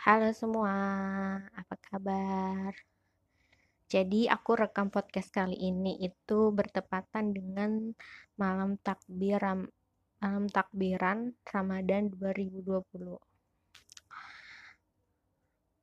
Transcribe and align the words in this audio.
Halo 0.00 0.32
semua, 0.32 0.72
apa 1.52 1.76
kabar? 1.76 2.72
Jadi 3.84 4.32
aku 4.32 4.56
rekam 4.56 4.88
podcast 4.88 5.28
kali 5.28 5.52
ini 5.60 6.00
itu 6.00 6.48
bertepatan 6.56 7.36
dengan 7.36 7.92
malam 8.40 8.80
takbir 8.80 9.44
malam 10.24 10.48
takbiran 10.48 11.36
Ramadan 11.44 12.08
2020. 12.16 12.80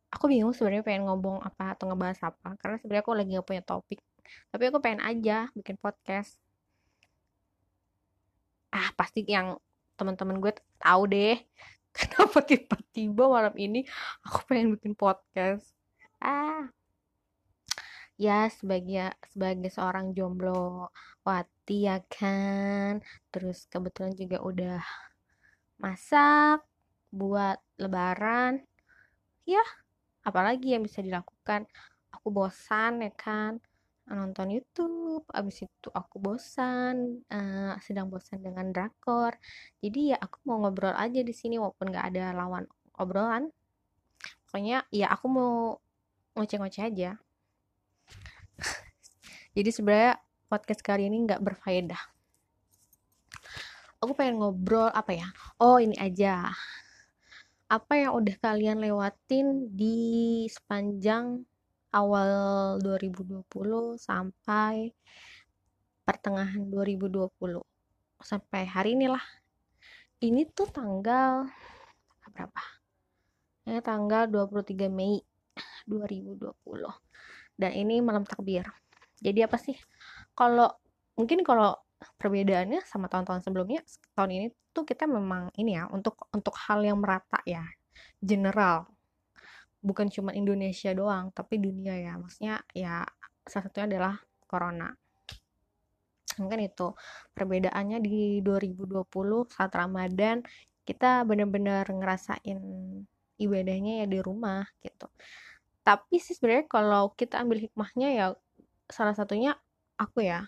Aku 0.10 0.26
bingung 0.26 0.50
sebenarnya 0.50 0.82
pengen 0.82 1.06
ngomong 1.06 1.46
apa 1.46 1.78
atau 1.78 1.86
ngebahas 1.86 2.34
apa 2.34 2.58
karena 2.58 2.82
sebenarnya 2.82 3.04
aku 3.06 3.14
lagi 3.14 3.38
gak 3.38 3.46
punya 3.54 3.62
topik. 3.70 4.02
Tapi 4.50 4.64
aku 4.74 4.82
pengen 4.82 5.06
aja 5.06 5.46
bikin 5.54 5.78
podcast. 5.78 6.42
Ah, 8.74 8.90
pasti 8.98 9.22
yang 9.30 9.62
teman-teman 9.94 10.42
gue 10.42 10.58
tahu 10.82 11.06
deh 11.06 11.38
kenapa 11.98 12.46
tiba-tiba 12.46 13.24
malam 13.26 13.56
ini 13.58 13.84
aku 14.22 14.46
pengen 14.46 14.78
bikin 14.78 14.94
podcast? 14.94 15.74
Ah. 16.22 16.70
Ya 18.18 18.50
sebagai 18.50 19.14
sebagai 19.30 19.70
seorang 19.70 20.14
jomblo 20.14 20.90
wati 21.22 21.86
ya 21.86 22.02
kan? 22.10 23.02
Terus 23.30 23.70
kebetulan 23.70 24.14
juga 24.18 24.42
udah 24.42 24.82
masak 25.78 26.66
buat 27.14 27.62
lebaran. 27.78 28.66
Ya 29.46 29.62
apalagi 30.26 30.74
yang 30.74 30.86
bisa 30.86 31.06
dilakukan? 31.06 31.70
Aku 32.10 32.34
bosan 32.34 33.06
ya 33.06 33.14
kan 33.14 33.62
nonton 34.08 34.56
YouTube 34.56 35.28
abis 35.36 35.68
itu 35.68 35.90
aku 35.92 36.24
bosan 36.24 37.28
uh, 37.28 37.76
sedang 37.84 38.08
bosan 38.08 38.40
dengan 38.40 38.72
drakor. 38.72 39.36
Jadi 39.84 40.16
ya 40.16 40.18
aku 40.22 40.40
mau 40.48 40.64
ngobrol 40.64 40.96
aja 40.96 41.20
di 41.20 41.34
sini 41.36 41.60
walaupun 41.60 41.92
nggak 41.92 42.06
ada 42.16 42.32
lawan 42.32 42.64
obrolan. 42.96 43.52
Pokoknya 44.48 44.88
ya 44.96 45.12
aku 45.12 45.26
mau 45.28 45.54
ngoceh-ngoceh 46.40 46.84
aja. 46.88 47.20
Jadi 49.56 49.70
sebenarnya 49.74 50.24
podcast 50.48 50.80
kali 50.80 51.12
ini 51.12 51.28
nggak 51.28 51.44
berfaedah. 51.44 52.00
Aku 54.00 54.14
pengen 54.16 54.40
ngobrol 54.40 54.88
apa 54.94 55.12
ya? 55.12 55.28
Oh 55.60 55.82
ini 55.82 55.98
aja. 56.00 56.48
Apa 57.68 58.00
yang 58.00 58.16
udah 58.16 58.36
kalian 58.40 58.80
lewatin 58.80 59.76
di 59.76 60.48
sepanjang 60.48 61.44
awal 61.94 62.78
2020 62.84 63.48
sampai 64.00 64.92
pertengahan 66.04 66.64
2020 66.72 67.32
sampai 68.24 68.64
hari 68.66 68.96
inilah. 68.96 69.24
Ini 70.18 70.50
tuh 70.50 70.72
tanggal 70.74 71.46
berapa? 72.34 72.64
Ini 73.68 73.84
tanggal 73.84 74.26
23 74.32 74.90
Mei 74.90 75.22
2020 75.86 76.48
dan 77.58 77.72
ini 77.74 78.02
malam 78.02 78.24
takbir. 78.26 78.66
Jadi 79.22 79.40
apa 79.46 79.58
sih? 79.58 79.76
Kalau 80.34 80.70
mungkin 81.18 81.42
kalau 81.42 81.74
perbedaannya 81.98 82.86
sama 82.86 83.10
tahun-tahun 83.10 83.42
sebelumnya 83.42 83.82
tahun 84.14 84.30
ini 84.30 84.48
tuh 84.70 84.86
kita 84.86 85.10
memang 85.10 85.50
ini 85.58 85.82
ya 85.82 85.90
untuk 85.90 86.30
untuk 86.30 86.54
hal 86.54 86.86
yang 86.86 87.02
merata 87.02 87.42
ya 87.42 87.66
general 88.22 88.86
bukan 89.82 90.10
cuma 90.10 90.34
Indonesia 90.34 90.92
doang 90.92 91.30
tapi 91.32 91.62
dunia 91.62 91.96
ya. 91.98 92.14
Maksudnya 92.18 92.62
ya 92.74 93.06
salah 93.46 93.66
satunya 93.70 93.88
adalah 93.98 94.14
corona. 94.46 94.90
Mungkin 96.38 96.60
itu 96.70 96.94
perbedaannya 97.34 97.98
di 98.04 98.40
2020 98.46 99.50
saat 99.50 99.72
Ramadan 99.74 100.46
kita 100.86 101.26
benar-benar 101.28 101.84
ngerasain 101.90 102.60
ibadahnya 103.42 104.06
ya 104.06 104.08
di 104.08 104.20
rumah 104.22 104.64
gitu. 104.86 105.10
Tapi 105.82 106.16
sih 106.20 106.36
sebenarnya 106.36 106.68
kalau 106.70 107.16
kita 107.16 107.42
ambil 107.42 107.64
hikmahnya 107.64 108.10
ya 108.14 108.26
salah 108.88 109.16
satunya 109.18 109.58
aku 109.98 110.26
ya. 110.26 110.46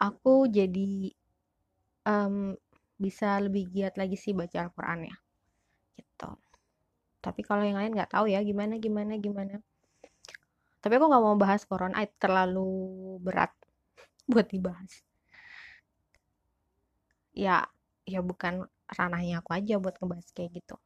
Aku 0.00 0.48
jadi 0.48 1.12
um, 2.08 2.56
bisa 2.96 3.36
lebih 3.40 3.68
giat 3.68 4.00
lagi 4.00 4.16
sih 4.16 4.32
baca 4.32 4.64
Al-Quran 4.64 5.08
ya 5.08 5.16
tapi 7.20 7.44
kalau 7.44 7.60
yang 7.60 7.76
lain 7.76 7.92
nggak 7.92 8.16
tahu 8.16 8.32
ya 8.32 8.40
gimana 8.40 8.80
gimana 8.80 9.20
gimana. 9.20 9.60
Tapi 10.80 10.92
aku 10.96 11.06
nggak 11.12 11.24
mau 11.24 11.36
bahas 11.36 11.68
corona 11.68 12.00
terlalu 12.16 12.64
berat 13.20 13.52
buat 14.32 14.48
dibahas. 14.48 15.04
Ya 17.36 17.68
ya 18.08 18.24
bukan 18.24 18.64
ranahnya 18.88 19.44
aku 19.44 19.52
aja 19.52 19.76
buat 19.76 20.00
ngebahas 20.00 20.28
kayak 20.32 20.50
gitu. 20.64 20.76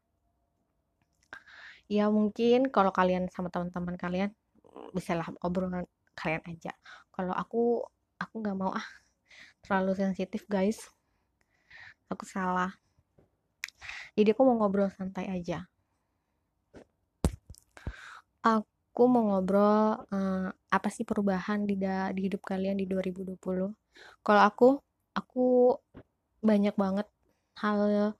Ya 1.87 2.11
mungkin 2.11 2.75
kalau 2.75 2.91
kalian 2.91 3.31
sama 3.31 3.49
teman-teman 3.55 3.95
kalian 3.95 4.31
bisa 4.91 5.15
lah 5.15 5.31
obrolan 5.39 5.87
kalian 6.19 6.43
aja. 6.51 6.75
Kalau 7.15 7.31
aku 7.31 7.87
aku 8.19 8.35
nggak 8.43 8.59
mau 8.59 8.75
ah 8.75 8.87
terlalu 9.63 9.95
sensitif 9.95 10.51
guys. 10.51 10.83
Aku 12.11 12.27
salah. 12.27 12.75
Jadi 14.19 14.35
aku 14.35 14.43
mau 14.43 14.59
ngobrol 14.59 14.91
santai 14.91 15.31
aja 15.31 15.67
aku 18.45 19.03
mau 19.09 19.25
ngobrol 19.33 20.05
uh, 20.13 20.49
apa 20.69 20.89
sih 20.93 21.09
perubahan 21.09 21.65
di 21.65 21.81
da 21.81 22.13
di 22.13 22.29
hidup 22.29 22.45
kalian 22.45 22.77
di 22.77 22.85
2020. 22.85 23.41
Kalau 24.21 24.43
aku, 24.45 24.69
aku 25.17 25.75
banyak 26.45 26.77
banget 26.77 27.09
hal 27.59 28.13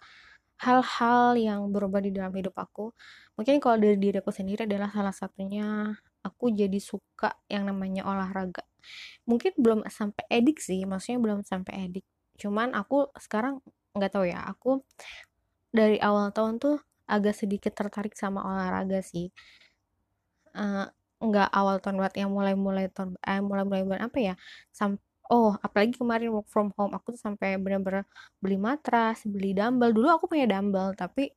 hal-hal 0.59 1.37
yang 1.37 1.61
berubah 1.69 2.01
di 2.01 2.11
dalam 2.15 2.33
hidup 2.33 2.57
aku. 2.57 2.95
Mungkin 3.37 3.61
kalau 3.61 3.77
dari 3.77 4.01
diri 4.01 4.17
aku 4.23 4.33
sendiri 4.33 4.65
adalah 4.65 4.89
salah 4.89 5.13
satunya 5.13 5.93
aku 6.25 6.49
jadi 6.55 6.79
suka 6.81 7.37
yang 7.53 7.69
namanya 7.69 8.09
olahraga. 8.09 8.65
Mungkin 9.29 9.53
belum 9.61 9.81
sampai 9.91 10.25
edik 10.33 10.59
sih, 10.63 10.81
maksudnya 10.89 11.21
belum 11.21 11.41
sampai 11.45 11.91
edik. 11.91 12.07
Cuman 12.41 12.73
aku 12.73 13.13
sekarang 13.21 13.61
nggak 13.93 14.11
tahu 14.15 14.25
ya, 14.31 14.41
aku 14.47 14.81
dari 15.75 16.01
awal 16.01 16.33
tahun 16.33 16.57
tuh 16.63 16.81
agak 17.05 17.37
sedikit 17.37 17.77
tertarik 17.77 18.17
sama 18.17 18.41
olahraga 18.41 19.05
sih 19.05 19.29
uh, 20.55 20.87
nggak 21.25 21.49
awal 21.55 21.77
tahun 21.81 21.97
banget 22.03 22.15
yang 22.27 22.31
mulai-mulai 22.35 22.87
tahun 22.93 23.17
eh 23.23 23.41
mulai-mulai 23.41 23.83
bulan 23.87 24.03
apa 24.09 24.19
ya 24.21 24.35
sam 24.75 25.01
oh 25.33 25.57
apalagi 25.65 25.97
kemarin 25.97 26.29
work 26.35 26.49
from 26.53 26.69
home 26.77 26.93
aku 26.93 27.17
tuh 27.17 27.23
sampai 27.23 27.57
benar-benar 27.57 28.05
beli 28.43 28.59
matras 28.61 29.25
beli 29.25 29.57
dumbbell. 29.57 29.93
Dulu 29.95 30.09
aku 30.13 30.25
punya 30.29 30.45
dumbbell 30.49 30.93
tapi 30.97 31.33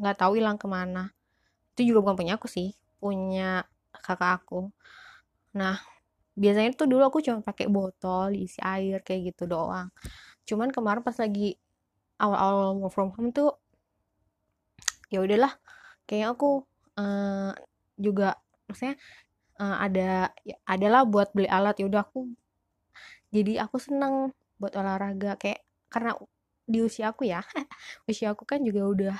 nggak 0.00 0.16
uh, 0.16 0.20
tahu 0.20 0.32
hilang 0.38 0.58
ke 0.58 0.66
mana. 0.66 1.14
Itu 1.74 1.94
juga 1.94 1.98
bukan 2.04 2.16
punya 2.18 2.34
aku 2.36 2.50
sih 2.50 2.74
punya 2.98 3.64
kakak 3.94 4.44
aku. 4.44 4.68
Nah 5.56 5.78
biasanya 6.34 6.74
tuh 6.74 6.88
dulu 6.90 7.02
aku 7.06 7.18
cuma 7.22 7.40
pakai 7.44 7.66
botol 7.70 8.34
isi 8.34 8.58
air 8.62 9.02
kayak 9.06 9.34
gitu 9.34 9.46
doang. 9.46 9.94
Cuman 10.48 10.74
kemarin 10.74 11.02
pas 11.06 11.16
lagi 11.16 11.54
awal-awal 12.18 12.76
work 12.82 12.92
from 12.92 13.10
home 13.14 13.30
tuh 13.32 13.54
ya 15.10 15.22
udahlah 15.22 15.54
kayak 16.06 16.34
aku 16.38 16.66
uh, 17.00 17.52
juga 17.96 18.36
maksudnya 18.68 18.96
uh, 19.60 19.76
ada 19.80 20.32
ya, 20.44 20.56
adalah 20.68 21.08
buat 21.08 21.32
beli 21.32 21.48
alat. 21.48 21.80
Ya 21.80 21.88
udah 21.88 22.04
aku 22.04 22.28
jadi 23.32 23.64
aku 23.64 23.76
seneng 23.80 24.36
buat 24.60 24.76
olahraga. 24.76 25.40
Kayak 25.40 25.64
karena 25.88 26.12
di 26.68 26.78
usia 26.84 27.10
aku 27.10 27.26
ya 27.26 27.42
usia 28.10 28.30
aku 28.36 28.44
kan 28.46 28.60
juga 28.62 28.84
udah 28.86 29.18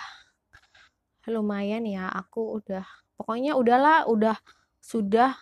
lumayan 1.32 1.88
ya. 1.88 2.12
Aku 2.12 2.60
udah 2.60 2.84
pokoknya 3.16 3.56
udahlah 3.56 4.04
udah 4.08 4.36
sudah 4.80 5.36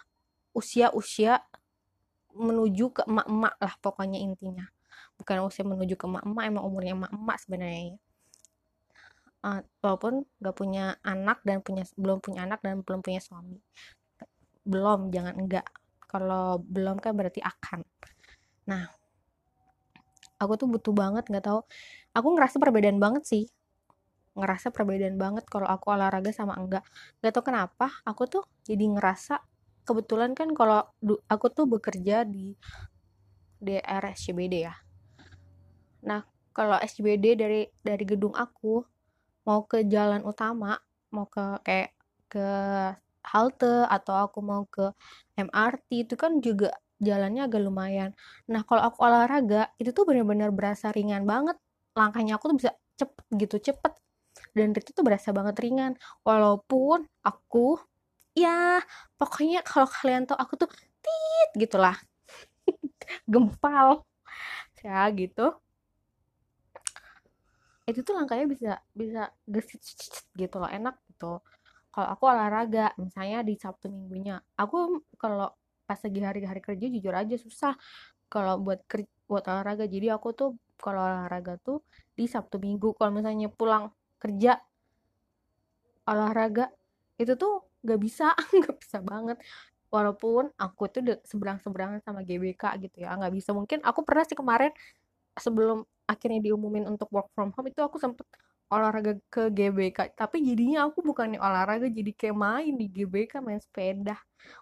usia-usia 0.55 1.39
menuju 2.35 2.91
ke 2.95 3.03
emak-emak 3.07 3.55
lah 3.59 3.75
pokoknya 3.83 4.19
intinya. 4.23 4.67
Bukan 5.19 5.43
usia 5.47 5.67
menuju 5.67 5.99
ke 5.99 6.07
emak-emak 6.07 6.45
emang 6.47 6.65
umurnya 6.67 6.95
emak-emak 6.95 7.37
sebenarnya 7.43 7.83
ya 7.95 8.08
uh, 9.45 9.61
walaupun 9.85 10.27
gak 10.43 10.57
punya 10.57 10.99
anak 11.07 11.43
dan 11.47 11.63
punya 11.63 11.87
belum 11.95 12.19
punya 12.19 12.47
anak 12.47 12.63
dan 12.63 12.83
belum 12.83 13.01
punya 13.05 13.21
suami. 13.23 13.59
Belum 14.67 15.11
jangan 15.15 15.35
enggak. 15.39 15.67
Kalau 16.09 16.61
belum 16.65 16.99
kan 16.99 17.13
berarti 17.15 17.45
akan. 17.45 17.85
Nah 18.69 18.89
aku 20.39 20.53
tuh 20.55 20.69
butuh 20.71 20.95
banget 20.95 21.27
nggak 21.29 21.45
tahu. 21.45 21.61
Aku 22.15 22.29
ngerasa 22.35 22.57
perbedaan 22.63 22.99
banget 23.03 23.25
sih. 23.27 23.45
Ngerasa 24.39 24.71
perbedaan 24.71 25.19
banget 25.19 25.45
kalau 25.51 25.67
aku 25.67 25.93
olahraga 25.93 26.31
sama 26.31 26.57
enggak. 26.57 26.87
Nggak 27.21 27.33
tahu 27.35 27.45
kenapa 27.53 27.87
aku 28.07 28.25
tuh 28.31 28.45
jadi 28.65 28.87
ngerasa 28.87 29.43
kebetulan 29.89 30.37
kan 30.37 30.53
kalau 30.53 30.85
aku 31.29 31.47
tuh 31.49 31.65
bekerja 31.65 32.29
di 32.29 32.55
DR 33.59 34.05
SCBD 34.15 34.69
ya. 34.69 34.75
Nah 36.07 36.23
kalau 36.55 36.79
SCBD 36.79 37.39
dari 37.39 37.63
dari 37.83 38.05
gedung 38.07 38.35
aku 38.37 38.98
mau 39.49 39.65
ke 39.65 39.89
jalan 39.89 40.21
utama 40.29 40.77
mau 41.09 41.25
ke 41.25 41.41
kayak 41.65 41.91
ke 42.29 42.49
halte 43.25 43.89
atau 43.89 44.15
aku 44.29 44.39
mau 44.45 44.69
ke 44.69 44.93
MRT 45.41 45.89
itu 46.09 46.15
kan 46.21 46.41
juga 46.45 46.77
jalannya 47.01 47.47
agak 47.49 47.63
lumayan. 47.63 48.11
Nah 48.51 48.63
kalau 48.69 48.83
aku 48.89 48.99
olahraga 49.07 49.73
itu 49.81 49.91
tuh 49.97 50.05
bener-bener 50.09 50.53
berasa 50.53 50.93
ringan 50.93 51.25
banget. 51.25 51.57
Langkahnya 51.97 52.37
aku 52.37 52.53
tuh 52.53 52.57
bisa 52.61 52.71
cepet 53.01 53.25
gitu 53.41 53.57
cepet. 53.73 53.93
Dan 54.57 54.75
itu 54.77 54.91
tuh 54.93 55.05
berasa 55.07 55.31
banget 55.33 55.57
ringan. 55.63 55.97
Walaupun 56.27 57.07
aku 57.25 57.81
ya 58.37 58.83
pokoknya 59.17 59.65
kalau 59.65 59.89
kalian 59.89 60.29
tahu 60.29 60.39
aku 60.39 60.55
tuh 60.67 60.71
tit 61.01 61.51
gitulah. 61.57 61.97
Gempal. 63.33 64.05
Ya 64.85 65.09
gitu 65.15 65.57
itu 67.89 68.05
tuh 68.05 68.13
langkahnya 68.13 68.45
bisa 68.45 68.73
bisa 68.93 69.23
gesit 69.49 69.81
gitu 70.37 70.57
loh 70.61 70.69
enak 70.69 71.01
gitu. 71.09 71.41
Kalau 71.89 72.09
aku 72.13 72.25
olahraga 72.29 72.93
misalnya 73.01 73.41
di 73.41 73.57
Sabtu 73.57 73.89
minggunya 73.89 74.45
aku 74.61 75.01
kalau 75.17 75.49
pas 75.89 75.97
lagi 76.05 76.21
hari-hari 76.21 76.61
kerja 76.61 76.87
jujur 76.93 77.15
aja 77.17 77.37
susah 77.41 77.73
kalau 78.29 78.61
buat 78.61 78.85
buat 79.25 79.45
olahraga. 79.49 79.89
Jadi 79.89 80.13
aku 80.13 80.37
tuh 80.37 80.51
kalau 80.77 81.01
olahraga 81.01 81.57
tuh 81.65 81.81
di 82.13 82.29
Sabtu 82.29 82.61
Minggu 82.61 82.93
kalau 82.93 83.11
misalnya 83.17 83.49
pulang 83.49 83.89
kerja 84.21 84.61
olahraga 86.05 86.69
itu 87.17 87.35
tuh 87.41 87.67
gak 87.83 88.01
bisa 88.01 88.37
gak 88.65 88.77
bisa 88.77 89.01
banget. 89.01 89.41
Walaupun 89.89 90.53
aku 90.61 90.93
tuh 90.93 91.01
seberang-seberangan 91.25 92.05
sama 92.05 92.21
GBK 92.21 92.77
gitu 92.85 93.01
ya 93.01 93.17
nggak 93.17 93.33
bisa. 93.33 93.57
Mungkin 93.57 93.81
aku 93.81 94.05
pernah 94.05 94.29
sih 94.29 94.37
kemarin 94.37 94.69
sebelum 95.41 95.89
akhirnya 96.09 96.41
diumumin 96.51 96.89
untuk 96.89 97.13
work 97.13 97.29
from 97.37 97.53
home 97.53 97.69
itu 97.69 97.85
aku 97.85 98.01
sempet 98.01 98.25
olahraga 98.69 99.17
ke 99.33 99.49
GBK 99.49 100.13
tapi 100.13 100.45
jadinya 100.45 100.85
aku 100.89 101.01
bukannya 101.01 101.41
olahraga 101.41 101.89
jadi 101.89 102.13
kayak 102.13 102.37
main 102.37 102.75
di 102.77 102.87
GBK 102.89 103.41
main 103.41 103.61
sepeda. 103.61 104.17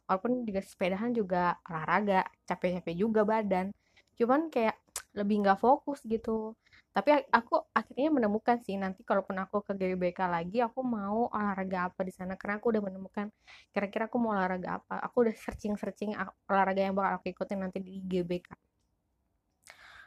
Walaupun 0.06 0.46
juga 0.46 0.60
sepedahan 0.62 1.10
juga 1.14 1.58
olahraga 1.66 2.22
capek-capek 2.46 2.94
juga 2.94 3.22
badan. 3.26 3.74
Cuman 4.18 4.48
kayak 4.50 4.78
lebih 5.18 5.42
nggak 5.42 5.58
fokus 5.58 6.00
gitu. 6.06 6.54
Tapi 6.94 7.28
aku 7.28 7.60
akhirnya 7.76 8.08
menemukan 8.08 8.56
sih 8.64 8.78
nanti 8.80 9.04
kalaupun 9.04 9.36
aku 9.42 9.60
ke 9.66 9.72
GBK 9.76 10.18
lagi 10.32 10.58
aku 10.64 10.80
mau 10.86 11.28
olahraga 11.28 11.90
apa 11.92 12.00
di 12.06 12.12
sana. 12.14 12.38
Karena 12.38 12.62
aku 12.62 12.72
udah 12.72 12.82
menemukan 12.86 13.26
kira-kira 13.74 14.06
aku 14.06 14.16
mau 14.22 14.32
olahraga 14.38 14.80
apa. 14.82 15.02
Aku 15.02 15.26
udah 15.26 15.34
searching 15.34 15.74
searching 15.76 16.14
olahraga 16.48 16.80
yang 16.86 16.94
bakal 16.94 17.20
aku 17.20 17.26
ikutin 17.34 17.58
nanti 17.58 17.82
di 17.82 18.00
GBK 18.06 18.54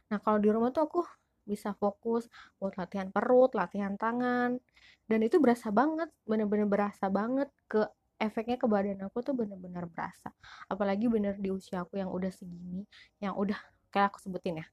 nah 0.09 0.17
kalau 0.17 0.41
di 0.41 0.49
rumah 0.49 0.73
tuh 0.73 0.89
aku 0.89 0.99
bisa 1.49 1.73
fokus 1.73 2.29
buat 2.61 2.77
latihan 2.77 3.09
perut 3.09 3.57
latihan 3.57 3.97
tangan. 3.97 4.61
Dan 5.09 5.19
itu 5.25 5.41
berasa 5.41 5.73
banget 5.73 6.13
bener-bener 6.29 6.69
berasa 6.69 7.09
banget 7.09 7.49
ke 7.65 7.81
efeknya 8.21 8.61
ke 8.61 8.67
badan 8.69 9.01
aku 9.09 9.25
tuh 9.25 9.33
bener-bener 9.33 9.89
berasa. 9.89 10.29
Apalagi 10.69 11.09
bener 11.09 11.41
di 11.41 11.49
usia 11.49 11.81
aku 11.81 11.97
yang 11.97 12.13
udah 12.13 12.29
segini 12.29 12.85
yang 13.17 13.33
udah 13.33 13.57
kayak 13.89 14.13
aku 14.13 14.21
sebutin 14.21 14.61
ya 14.61 14.67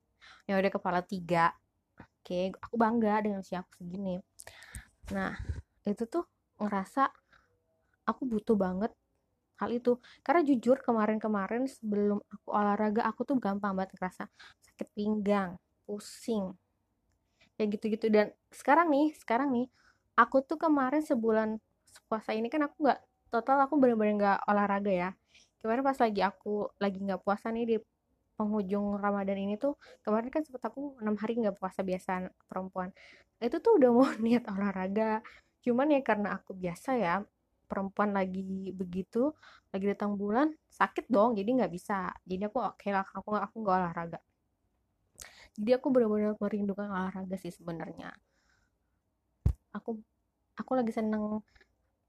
yang 0.45 0.61
udah 0.61 0.73
kepala 0.75 1.01
tiga. 1.01 1.57
Oke 1.97 2.53
aku 2.61 2.77
bangga 2.77 3.25
dengan 3.25 3.41
usia 3.41 3.65
aku 3.65 3.81
segini. 3.81 4.21
Nah 5.17 5.33
itu 5.89 6.05
tuh 6.05 6.29
ngerasa 6.61 7.09
aku 8.05 8.23
butuh 8.29 8.59
banget 8.59 8.93
hal 9.57 9.71
itu. 9.73 9.97
Karena 10.21 10.45
jujur 10.45 10.83
kemarin-kemarin 10.85 11.65
sebelum 11.65 12.21
aku 12.29 12.49
olahraga 12.53 13.09
aku 13.09 13.25
tuh 13.25 13.37
gampang 13.41 13.73
banget 13.73 13.97
ngerasa 13.97 14.29
sakit 14.61 14.89
pinggang 14.93 15.57
pusing 15.87 16.53
kayak 17.57 17.81
gitu-gitu. 17.81 18.07
Dan 18.13 18.31
sekarang 18.53 18.93
nih 18.93 19.17
sekarang 19.17 19.49
nih 19.53 19.67
aku 20.17 20.45
tuh 20.45 20.61
kemarin 20.61 21.03
sebulan 21.05 21.61
puasa 22.09 22.33
ini 22.37 22.49
kan 22.53 22.65
aku 22.69 22.87
nggak 22.87 23.01
total 23.33 23.59
aku 23.67 23.75
bener-bener 23.81 24.15
nggak 24.21 24.39
olahraga 24.49 24.93
ya. 24.93 25.11
Kemarin 25.61 25.83
pas 25.83 25.99
lagi 25.99 26.21
aku 26.23 26.71
lagi 26.79 26.99
nggak 27.03 27.21
puasa 27.25 27.51
nih 27.51 27.65
di 27.67 27.77
penghujung 28.37 29.01
Ramadan 29.01 29.41
ini 29.41 29.57
tuh 29.57 29.81
kemarin 30.05 30.29
kan 30.29 30.45
sempet 30.45 30.61
aku 30.69 31.01
enam 31.01 31.17
hari 31.17 31.41
nggak 31.41 31.57
puasa 31.57 31.81
biasa 31.83 32.29
perempuan. 32.49 32.93
Itu 33.41 33.59
tuh 33.65 33.81
udah 33.81 33.91
mau 33.93 34.07
niat 34.25 34.45
olahraga. 34.53 35.25
Cuman 35.65 35.91
ya 35.91 36.01
karena 36.05 36.37
aku 36.37 36.55
biasa 36.55 36.91
ya 37.01 37.15
perempuan 37.67 38.15
lagi 38.15 38.71
begitu 38.71 39.35
lagi 39.75 39.91
datang 39.91 40.15
bulan 40.15 40.55
sakit 40.71 41.11
dong 41.11 41.35
jadi 41.35 41.65
nggak 41.65 41.73
bisa. 41.73 42.13
Jadi 42.23 42.43
aku 42.47 42.59
oke 42.63 42.79
okay 42.79 42.91
lah 42.95 43.03
aku 43.03 43.27
nggak 43.35 43.45
aku 43.51 43.57
nggak 43.65 43.77
olahraga 43.81 44.19
jadi 45.57 45.81
aku 45.81 45.89
benar-benar 45.89 46.37
merindukan 46.37 46.87
olahraga 46.89 47.37
sih 47.41 47.53
sebenarnya. 47.53 48.13
Aku 49.73 50.01
aku 50.57 50.73
lagi 50.77 50.93
seneng 50.93 51.41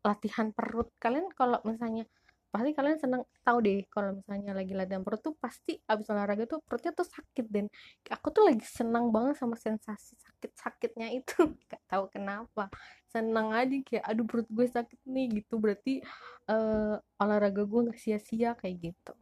latihan 0.04 0.52
perut. 0.52 0.92
Kalian 1.00 1.32
kalau 1.32 1.60
misalnya 1.64 2.08
pasti 2.48 2.72
kalian 2.72 2.96
seneng 2.96 3.22
tahu 3.44 3.60
deh 3.60 3.84
kalau 3.92 4.16
misalnya 4.16 4.56
lagi 4.56 4.72
latihan 4.72 5.04
perut 5.04 5.20
tuh 5.20 5.36
pasti 5.36 5.76
abis 5.84 6.08
olahraga 6.16 6.48
tuh 6.48 6.64
perutnya 6.64 6.96
tuh 6.96 7.04
sakit 7.04 7.46
dan 7.52 7.68
aku 8.08 8.32
tuh 8.32 8.48
lagi 8.48 8.64
seneng 8.64 9.12
banget 9.12 9.36
sama 9.36 9.56
sensasi 9.60 10.16
sakit 10.16 10.52
sakitnya 10.56 11.08
itu. 11.16 11.36
Gak 11.72 11.84
tahu 11.92 12.08
kenapa. 12.12 12.72
Seneng 13.08 13.52
aja 13.56 13.76
kayak 13.84 14.04
aduh 14.04 14.26
perut 14.28 14.48
gue 14.52 14.68
sakit 14.68 15.00
nih 15.08 15.44
gitu. 15.44 15.60
Berarti 15.60 16.04
uh, 16.52 17.00
olahraga 17.20 17.64
gue 17.64 17.80
nggak 17.92 18.00
sia-sia 18.00 18.56
kayak 18.60 18.92
gitu 18.92 19.16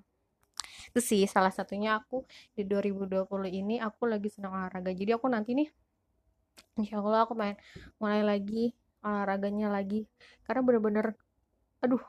itu 0.95 1.03
sih 1.11 1.21
salah 1.27 1.51
satunya 1.51 1.99
aku 1.99 2.23
di 2.55 2.63
2020 2.63 3.51
ini 3.51 3.83
aku 3.83 4.07
lagi 4.07 4.31
senang 4.31 4.55
olahraga. 4.55 4.95
Jadi 4.95 5.11
aku 5.11 5.27
nanti 5.27 5.51
nih 5.51 5.67
insya 6.79 7.03
Allah 7.03 7.27
aku 7.27 7.35
main 7.35 7.59
mulai 7.99 8.23
lagi 8.23 8.71
olahraganya 9.03 9.67
lagi. 9.75 10.07
Karena 10.47 10.61
bener-bener 10.63 11.05
aduh 11.83 11.99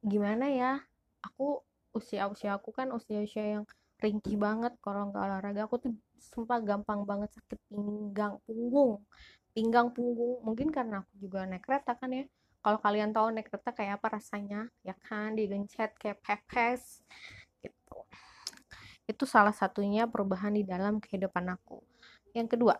gimana 0.00 0.48
ya 0.48 0.80
aku 1.20 1.60
usia 1.92 2.24
usia 2.32 2.56
aku 2.56 2.72
kan 2.72 2.88
usia 2.96 3.20
usia 3.28 3.44
yang 3.60 3.64
ringkih 4.00 4.40
banget 4.40 4.72
kalau 4.80 5.12
nggak 5.12 5.20
olahraga. 5.20 5.60
Aku 5.68 5.76
tuh 5.84 5.92
sumpah 6.32 6.64
gampang 6.64 7.04
banget 7.04 7.28
sakit 7.36 7.60
pinggang 7.68 8.40
punggung 8.48 9.04
pinggang 9.52 9.92
punggung. 9.92 10.40
Mungkin 10.48 10.72
karena 10.72 11.04
aku 11.04 11.12
juga 11.28 11.44
naik 11.44 11.60
kereta 11.60 11.92
kan 12.00 12.08
ya 12.16 12.24
kalau 12.60 12.78
kalian 12.80 13.16
tahu 13.16 13.32
naik 13.32 13.48
kereta 13.48 13.72
kayak 13.72 14.00
apa 14.00 14.20
rasanya? 14.20 14.68
Ya 14.84 14.94
kan 15.08 15.36
digencet 15.36 15.96
kayak 15.96 16.20
pepes 16.20 17.00
gitu. 17.64 17.96
Itu 19.08 19.24
salah 19.24 19.56
satunya 19.56 20.04
perubahan 20.04 20.54
di 20.54 20.64
dalam 20.64 21.00
kehidupan 21.00 21.48
aku. 21.50 21.80
Yang 22.36 22.56
kedua 22.56 22.76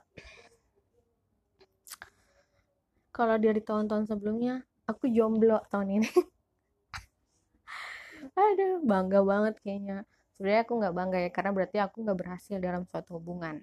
kalau 3.21 3.37
dari 3.37 3.61
tahun-tahun 3.61 4.09
sebelumnya 4.09 4.65
aku 4.89 5.05
jomblo 5.13 5.61
tahun 5.69 6.01
ini. 6.01 6.09
Aduh 8.41 8.81
bangga 8.81 9.21
banget 9.21 9.61
kayaknya. 9.61 10.09
Sebenarnya 10.33 10.61
aku 10.65 10.73
nggak 10.81 10.95
bangga 10.97 11.19
ya 11.21 11.29
karena 11.29 11.51
berarti 11.53 11.77
aku 11.85 11.97
nggak 12.01 12.19
berhasil 12.19 12.57
dalam 12.57 12.89
suatu 12.89 13.21
hubungan. 13.21 13.61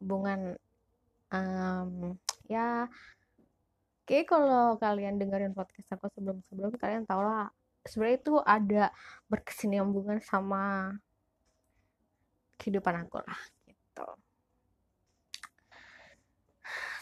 Hubungan 0.00 0.56
um, 1.28 2.16
ya 2.48 2.88
kayak 4.10 4.26
kalau 4.26 4.74
kalian 4.82 5.22
dengerin 5.22 5.54
podcast 5.54 5.94
aku 5.94 6.10
sebelum 6.10 6.42
sebelum 6.50 6.74
kalian 6.74 7.06
tau 7.06 7.22
lah 7.22 7.46
sebenarnya 7.86 8.18
itu 8.18 8.34
ada 8.42 8.84
berkesinambungan 9.30 10.18
sama 10.18 10.98
kehidupan 12.58 13.06
aku 13.06 13.22
lah 13.22 13.38
gitu. 13.70 14.08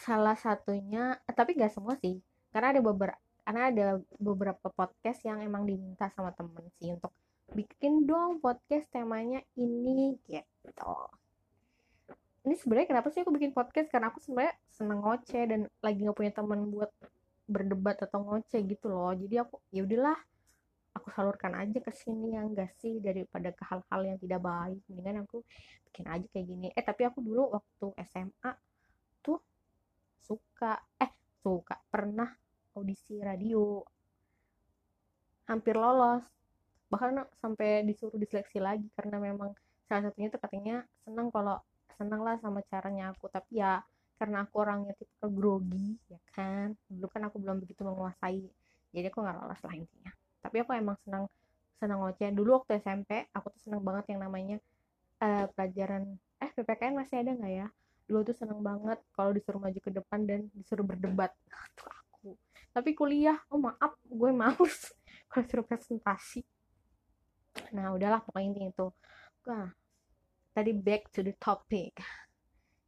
Salah 0.05 0.37
satunya 0.37 1.17
tapi 1.33 1.57
nggak 1.57 1.73
semua 1.73 1.97
sih 1.97 2.21
karena 2.53 2.77
ada 2.77 2.81
beberapa 2.85 3.17
karena 3.41 3.61
ada 3.73 3.87
beberapa 4.21 4.69
podcast 4.69 5.25
yang 5.25 5.41
emang 5.41 5.65
diminta 5.65 6.13
sama 6.13 6.29
temen 6.37 6.69
sih 6.77 6.93
untuk 6.93 7.09
bikin 7.57 8.05
dong 8.05 8.37
podcast 8.37 8.85
temanya 8.93 9.41
ini 9.57 10.13
gitu 10.29 10.93
ini 12.47 12.55
sebenarnya 12.55 12.87
kenapa 12.95 13.07
sih 13.11 13.21
aku 13.21 13.31
bikin 13.35 13.51
podcast? 13.51 13.91
Karena 13.91 14.11
aku 14.11 14.23
sebenarnya 14.23 14.55
seneng 14.71 14.99
ngoceh 15.03 15.43
dan 15.49 15.61
lagi 15.83 15.99
nggak 16.03 16.17
punya 16.17 16.31
teman 16.31 16.59
buat 16.71 16.91
berdebat 17.49 17.97
atau 18.05 18.23
ngoceh 18.23 18.61
gitu 18.63 18.87
loh. 18.87 19.11
Jadi 19.11 19.35
aku 19.41 19.59
ya 19.73 19.83
udahlah 19.83 20.15
aku 20.95 21.07
salurkan 21.11 21.53
aja 21.59 21.77
ke 21.83 21.91
sini 21.91 22.37
yang 22.39 22.55
enggak 22.55 22.71
sih? 22.79 23.03
Daripada 23.03 23.51
ke 23.51 23.63
hal-hal 23.67 24.01
yang 24.07 24.17
tidak 24.21 24.39
baik. 24.39 24.79
Mendingan 24.87 25.27
aku 25.27 25.43
bikin 25.91 26.05
aja 26.07 26.25
kayak 26.31 26.45
gini. 26.47 26.67
Eh 26.71 26.83
tapi 26.85 27.01
aku 27.03 27.19
dulu 27.19 27.51
waktu 27.59 27.87
SMA 28.07 28.51
tuh 29.19 29.39
suka 30.23 30.79
eh 30.95 31.11
suka 31.43 31.75
pernah 31.91 32.31
audisi 32.71 33.19
radio. 33.19 33.83
Hampir 35.51 35.75
lolos. 35.75 36.23
Bahkan 36.87 37.19
sampai 37.43 37.83
disuruh 37.83 38.15
diseleksi 38.15 38.63
lagi 38.63 38.87
karena 38.95 39.19
memang 39.19 39.51
salah 39.89 40.07
satunya 40.07 40.29
tuh 40.29 40.41
katanya 40.41 40.85
senang 41.03 41.33
kalau 41.33 41.57
senang 41.99 42.21
lah 42.23 42.39
sama 42.39 42.63
caranya 42.71 43.11
aku. 43.11 43.27
Tapi 43.27 43.59
ya 43.59 43.83
karena 44.19 44.43
aku 44.47 44.55
orangnya 44.63 44.93
tipe 44.95 45.27
grogi 45.27 45.99
ya 46.07 46.19
kan? 46.31 46.71
Dulu 46.87 47.07
kan 47.11 47.21
aku 47.27 47.37
belum 47.43 47.57
begitu 47.59 47.83
menguasai 47.83 48.47
jadi 48.89 49.11
aku 49.11 49.19
nggak 49.21 49.35
lolos 49.37 49.61
lah 49.61 49.75
intinya. 49.75 50.11
Tapi 50.39 50.55
aku 50.63 50.71
emang 50.73 50.97
senang 51.03 51.23
senang 51.79 51.99
ngoceh 52.03 52.31
dulu 52.35 52.59
waktu 52.59 52.79
SMP 52.79 53.27
aku 53.35 53.51
tuh 53.55 53.61
senang 53.67 53.83
banget 53.83 54.15
yang 54.15 54.19
namanya 54.23 54.57
uh, 55.23 55.47
pelajaran 55.55 56.19
eh 56.39 56.49
PPKN 56.55 56.95
masih 56.95 57.15
ada 57.19 57.31
nggak 57.35 57.53
ya? 57.53 57.67
Dulu 58.07 58.19
tuh 58.25 58.35
senang 58.39 58.59
banget 58.63 58.99
kalau 59.13 59.31
disuruh 59.35 59.61
maju 59.61 59.79
ke 59.79 59.91
depan 59.91 60.19
dan 60.25 60.47
disuruh 60.55 60.87
berdebat. 60.87 61.35
Tuh 61.77 61.99
tapi 62.69 62.93
kuliah 62.93 63.37
oh 63.49 63.57
maaf 63.57 63.97
gue 64.05 64.31
males 64.31 64.93
kalau 65.31 65.45
suruh 65.45 65.65
presentasi. 65.65 66.45
Nah 67.73 67.93
udahlah 67.93 68.21
pokoknya 68.23 68.47
intinya 68.53 68.69
itu. 68.69 68.87
Nah, 69.49 69.67
tadi 70.53 70.71
back 70.73 71.13
to 71.13 71.21
the 71.21 71.35
topic. 71.37 71.97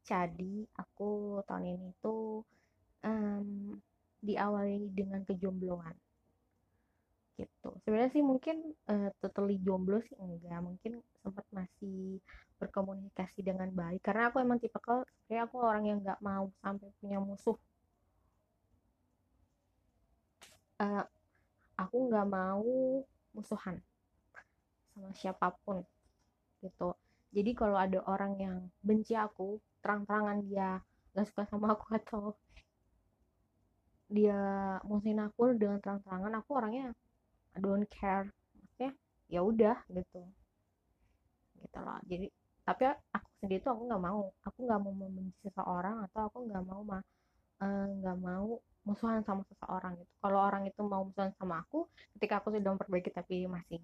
Jadi 0.02 0.66
aku 0.76 1.40
tahun 1.46 1.78
ini 1.78 1.90
tuh 2.02 2.42
um, 3.06 3.78
diawali 4.22 4.90
dengan 4.92 5.22
kejombloan. 5.24 5.94
Gitu. 7.38 7.70
Sebenarnya 7.86 8.12
sih 8.14 8.26
mungkin 8.26 8.76
uh, 8.90 9.10
totally 9.22 9.58
jomblo 9.62 10.02
sih 10.06 10.18
enggak. 10.18 10.62
Mungkin 10.62 11.02
sempat 11.22 11.46
masih 11.54 12.22
berkomunikasi 12.58 13.42
dengan 13.46 13.70
baik. 13.74 14.02
Karena 14.06 14.30
aku 14.30 14.42
emang 14.42 14.62
tipe 14.62 14.78
kalau 14.82 15.06
kayak 15.26 15.50
aku 15.50 15.58
orang 15.62 15.86
yang 15.90 15.98
nggak 16.02 16.22
mau 16.22 16.50
sampai 16.62 16.90
punya 17.02 17.18
musuh. 17.22 17.58
Uh, 20.82 21.06
aku 21.78 22.10
nggak 22.10 22.26
mau 22.26 23.06
musuhan 23.38 23.78
sama 24.94 25.10
siapa 25.14 25.54
pun. 25.62 25.82
Gitu 26.62 26.94
jadi 27.32 27.52
kalau 27.56 27.78
ada 27.80 28.00
orang 28.08 28.36
yang 28.40 28.58
benci 28.84 29.16
aku 29.16 29.60
terang-terangan 29.80 30.44
dia 30.46 30.84
gak 31.16 31.28
suka 31.28 31.44
sama 31.48 31.76
aku 31.76 31.86
atau 32.00 32.36
dia 34.12 34.36
musuhin 34.84 35.24
aku 35.24 35.56
dengan 35.56 35.80
terang-terangan 35.80 36.34
aku 36.44 36.50
orangnya 36.60 36.92
I 37.56 37.60
don't 37.60 37.88
care. 37.88 38.28
Maksudnya 38.56 38.92
ya 39.32 39.40
udah 39.44 39.78
gitu. 39.92 40.22
Gitu 41.60 41.78
loh. 41.80 42.00
Jadi 42.08 42.28
tapi 42.62 42.84
aku 42.88 43.28
sendiri 43.40 43.60
tuh 43.64 43.72
aku 43.76 43.84
nggak 43.88 44.04
mau. 44.04 44.22
Aku 44.48 44.58
nggak 44.68 44.80
mau 44.84 44.94
membenci 44.96 45.40
seseorang 45.44 46.04
atau 46.08 46.28
aku 46.28 46.38
nggak 46.48 46.64
mau 46.68 46.82
mah 46.84 47.04
eh, 47.64 47.86
nggak 48.00 48.18
uh, 48.18 48.22
mau 48.24 48.50
musuhan 48.88 49.24
sama 49.24 49.44
seseorang 49.48 49.96
gitu. 50.00 50.12
Kalau 50.20 50.40
orang 50.40 50.64
itu 50.68 50.82
mau 50.84 51.08
musuhan 51.08 51.32
sama 51.40 51.64
aku 51.64 51.88
ketika 52.18 52.44
aku 52.44 52.52
sudah 52.56 52.72
memperbaiki 52.76 53.12
tapi 53.12 53.48
masih 53.48 53.80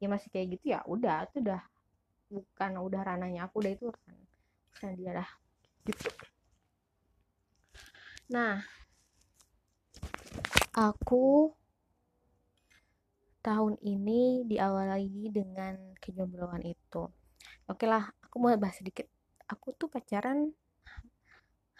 ya 0.00 0.08
masih 0.08 0.28
kayak 0.32 0.56
gitu 0.56 0.72
ya 0.72 0.80
udah 0.88 1.28
itu 1.28 1.44
udah 1.44 1.60
bukan 2.30 2.78
udah 2.78 3.02
rananya 3.02 3.50
aku 3.50 3.60
udah 3.60 3.72
itu 3.74 3.84
urusan 3.90 4.94
dia 4.94 5.12
dah 5.18 5.30
gitu 5.84 6.08
nah 8.30 8.62
aku 10.70 11.50
tahun 13.40 13.80
ini 13.80 14.44
diawali 14.44 15.32
dengan 15.32 15.96
kejombloan 15.96 16.60
itu. 16.64 17.08
Oke 17.68 17.88
lah 17.88 18.12
aku 18.20 18.36
mau 18.36 18.52
bahas 18.60 18.76
sedikit. 18.80 19.08
Aku 19.48 19.72
tuh 19.74 19.88
pacaran 19.88 20.52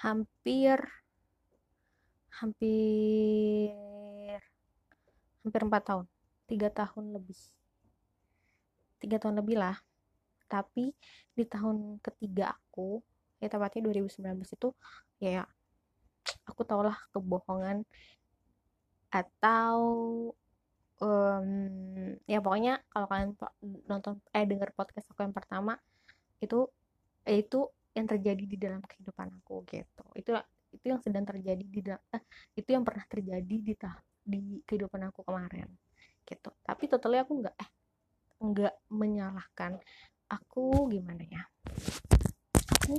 hampir 0.01 0.81
hampir 2.41 3.77
hampir 5.45 5.61
empat 5.61 5.83
tahun. 5.85 6.07
Tiga 6.49 6.69
tahun 6.73 7.13
lebih. 7.13 7.41
Tiga 9.01 9.17
tahun 9.21 9.45
lebih 9.45 9.61
lah 9.61 9.77
tapi 10.51 10.91
di 11.39 11.45
tahun 11.47 12.03
ketiga 12.03 12.51
aku 12.59 12.99
ya 13.39 13.47
tepatnya 13.47 13.89
2019 13.89 14.43
itu 14.45 14.69
ya 15.23 15.47
aku 16.45 16.63
tahulah 16.67 16.99
kebohongan 17.15 17.87
atau 19.11 19.79
um, 21.03 21.49
ya 22.29 22.39
pokoknya 22.39 22.85
kalau 22.93 23.07
kalian 23.11 23.31
nonton 23.89 24.15
eh 24.31 24.47
dengar 24.47 24.71
podcast 24.77 25.09
aku 25.11 25.25
yang 25.25 25.35
pertama 25.35 25.75
itu 26.39 26.69
eh, 27.27 27.43
itu 27.43 27.69
yang 27.97 28.07
terjadi 28.07 28.45
di 28.47 28.57
dalam 28.57 28.81
kehidupan 28.85 29.29
aku 29.43 29.67
gitu. 29.67 30.05
Itu 30.15 30.31
itu 30.71 30.85
yang 30.87 31.03
sedang 31.03 31.27
terjadi 31.27 31.65
di 31.67 31.81
eh, 31.91 32.23
itu 32.55 32.69
yang 32.71 32.87
pernah 32.87 33.05
terjadi 33.11 33.43
di 33.43 33.75
di 34.23 34.43
kehidupan 34.63 35.11
aku 35.11 35.27
kemarin 35.27 35.67
gitu. 36.23 36.51
Tapi 36.63 36.85
totally 36.87 37.19
aku 37.19 37.43
nggak 37.43 37.57
eh 37.59 37.71
nggak 38.41 38.75
menyalahkan 38.89 39.77
aku 40.31 40.87
gimana 40.95 41.27
ya? 41.27 41.43
Aku 42.81 42.97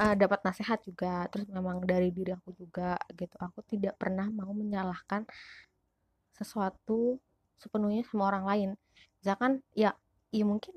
uh, 0.00 0.14
dapat 0.16 0.40
nasihat 0.42 0.80
juga 0.80 1.28
terus 1.28 1.46
memang 1.52 1.84
dari 1.84 2.08
diri 2.08 2.32
aku 2.32 2.56
juga 2.56 2.96
gitu. 3.12 3.36
Aku 3.36 3.60
tidak 3.68 4.00
pernah 4.00 4.26
mau 4.32 4.50
menyalahkan 4.56 5.28
sesuatu 6.32 7.20
sepenuhnya 7.60 8.02
sama 8.08 8.32
orang 8.32 8.44
lain. 8.48 8.70
Misalkan 9.20 9.60
ya 9.76 9.92
ya 10.32 10.44
mungkin 10.48 10.72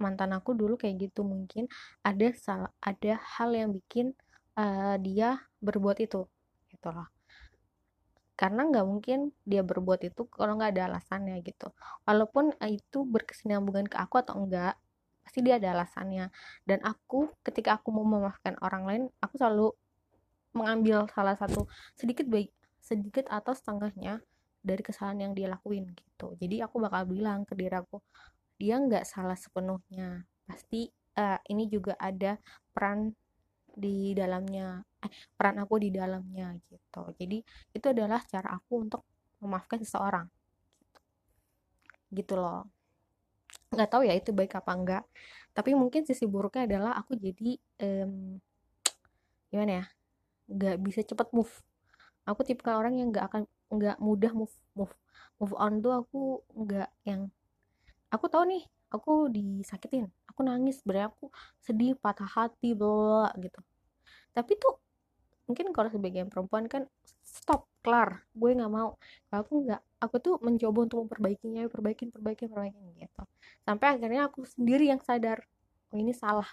mantan 0.00 0.32
aku 0.32 0.56
dulu 0.56 0.76
kayak 0.76 1.08
gitu 1.08 1.24
mungkin 1.24 1.68
ada 2.04 2.28
salah 2.36 2.72
ada 2.84 3.16
hal 3.36 3.52
yang 3.52 3.72
bikin 3.72 4.12
uh, 4.56 4.96
dia 5.00 5.44
berbuat 5.60 6.00
itu 6.00 6.24
gitu 6.72 6.88
loh. 6.88 7.08
Karena 8.36 8.68
nggak 8.68 8.84
mungkin 8.84 9.32
dia 9.48 9.64
berbuat 9.64 10.04
itu 10.04 10.28
kalau 10.28 10.60
nggak 10.60 10.76
ada 10.76 10.92
alasannya 10.92 11.40
gitu. 11.40 11.72
Walaupun 12.04 12.52
itu 12.68 13.04
berkesinambungan 13.08 13.88
ke 13.88 13.96
aku 13.96 14.20
atau 14.20 14.36
enggak 14.36 14.76
pasti 15.26 15.42
dia 15.42 15.58
ada 15.58 15.74
alasannya. 15.74 16.30
Dan 16.62 16.78
aku 16.86 17.34
ketika 17.42 17.82
aku 17.82 17.90
mau 17.90 18.06
memaafkan 18.06 18.54
orang 18.62 18.86
lain 18.86 19.02
aku 19.18 19.34
selalu 19.34 19.74
mengambil 20.54 21.10
salah 21.10 21.34
satu 21.34 21.66
sedikit 21.98 22.30
baik 22.30 22.54
sedikit 22.78 23.26
atau 23.26 23.50
setengahnya 23.50 24.22
dari 24.62 24.82
kesalahan 24.86 25.26
yang 25.26 25.32
dia 25.34 25.50
lakuin 25.50 25.90
gitu. 25.98 26.38
Jadi 26.38 26.62
aku 26.62 26.78
bakal 26.78 27.10
bilang 27.10 27.42
ke 27.42 27.58
diri 27.58 27.74
aku 27.74 27.98
dia 28.54 28.78
nggak 28.78 29.02
salah 29.02 29.34
sepenuhnya. 29.34 30.22
Pasti 30.46 30.86
uh, 31.18 31.42
ini 31.50 31.66
juga 31.66 31.98
ada 31.98 32.38
peran 32.70 33.10
di 33.76 34.14
dalamnya 34.14 34.80
eh, 35.02 35.10
peran 35.34 35.58
aku 35.58 35.82
di 35.82 35.90
dalamnya 35.90 36.54
gitu. 36.70 37.02
Jadi 37.18 37.42
itu 37.74 37.86
adalah 37.90 38.22
cara 38.22 38.54
aku 38.54 38.86
untuk 38.86 39.02
memaafkan 39.42 39.82
seseorang 39.82 40.30
gitu, 40.80 41.00
gitu 42.14 42.34
loh 42.38 42.64
nggak 43.72 43.88
tahu 43.90 44.02
ya 44.06 44.14
itu 44.14 44.30
baik 44.30 44.54
apa 44.58 44.70
enggak 44.72 45.04
tapi 45.56 45.72
mungkin 45.72 46.04
sisi 46.04 46.28
buruknya 46.28 46.68
adalah 46.68 46.92
aku 47.00 47.16
jadi 47.16 47.56
um, 47.80 48.36
gimana 49.48 49.80
ya 49.80 49.84
nggak 50.52 50.76
bisa 50.84 51.00
cepet 51.00 51.32
move. 51.32 51.48
Aku 52.28 52.44
tipe 52.44 52.60
orang 52.68 53.00
yang 53.00 53.08
nggak 53.08 53.24
akan 53.32 53.42
nggak 53.72 53.96
mudah 53.98 54.32
move 54.36 54.52
move 54.76 54.92
move 55.40 55.54
on 55.56 55.80
tuh 55.80 55.96
aku 55.96 56.44
nggak 56.54 56.92
yang 57.08 57.32
aku 58.12 58.30
tahu 58.30 58.46
nih 58.46 58.62
aku 58.94 59.26
disakitin 59.26 60.06
aku 60.30 60.46
nangis 60.46 60.78
sebenarnya 60.84 61.10
aku 61.10 61.34
sedih 61.64 61.96
patah 61.96 62.28
hati 62.28 62.76
bla 62.76 63.32
gitu. 63.40 63.58
Tapi 64.36 64.52
tuh 64.60 64.76
mungkin 65.48 65.72
kalau 65.72 65.88
sebagian 65.88 66.28
perempuan 66.28 66.68
kan 66.68 66.84
stop 67.24 67.64
kelar 67.86 68.26
gue 68.34 68.50
nggak 68.50 68.72
mau. 68.74 68.98
Kalau 69.30 69.40
aku 69.46 69.54
nggak 69.62 69.82
aku 70.02 70.16
tuh 70.18 70.34
mencoba 70.42 70.78
untuk 70.90 70.98
memperbaikinya 71.06 71.62
perbaikin 71.70 72.10
perbaikin 72.10 72.50
perbaikin 72.50 72.82
gitu. 72.98 73.22
Sampai 73.62 73.94
akhirnya 73.94 74.26
aku 74.26 74.42
sendiri 74.42 74.90
yang 74.90 74.98
sadar 74.98 75.46
oh 75.94 75.98
ini 76.02 76.10
salah. 76.10 76.50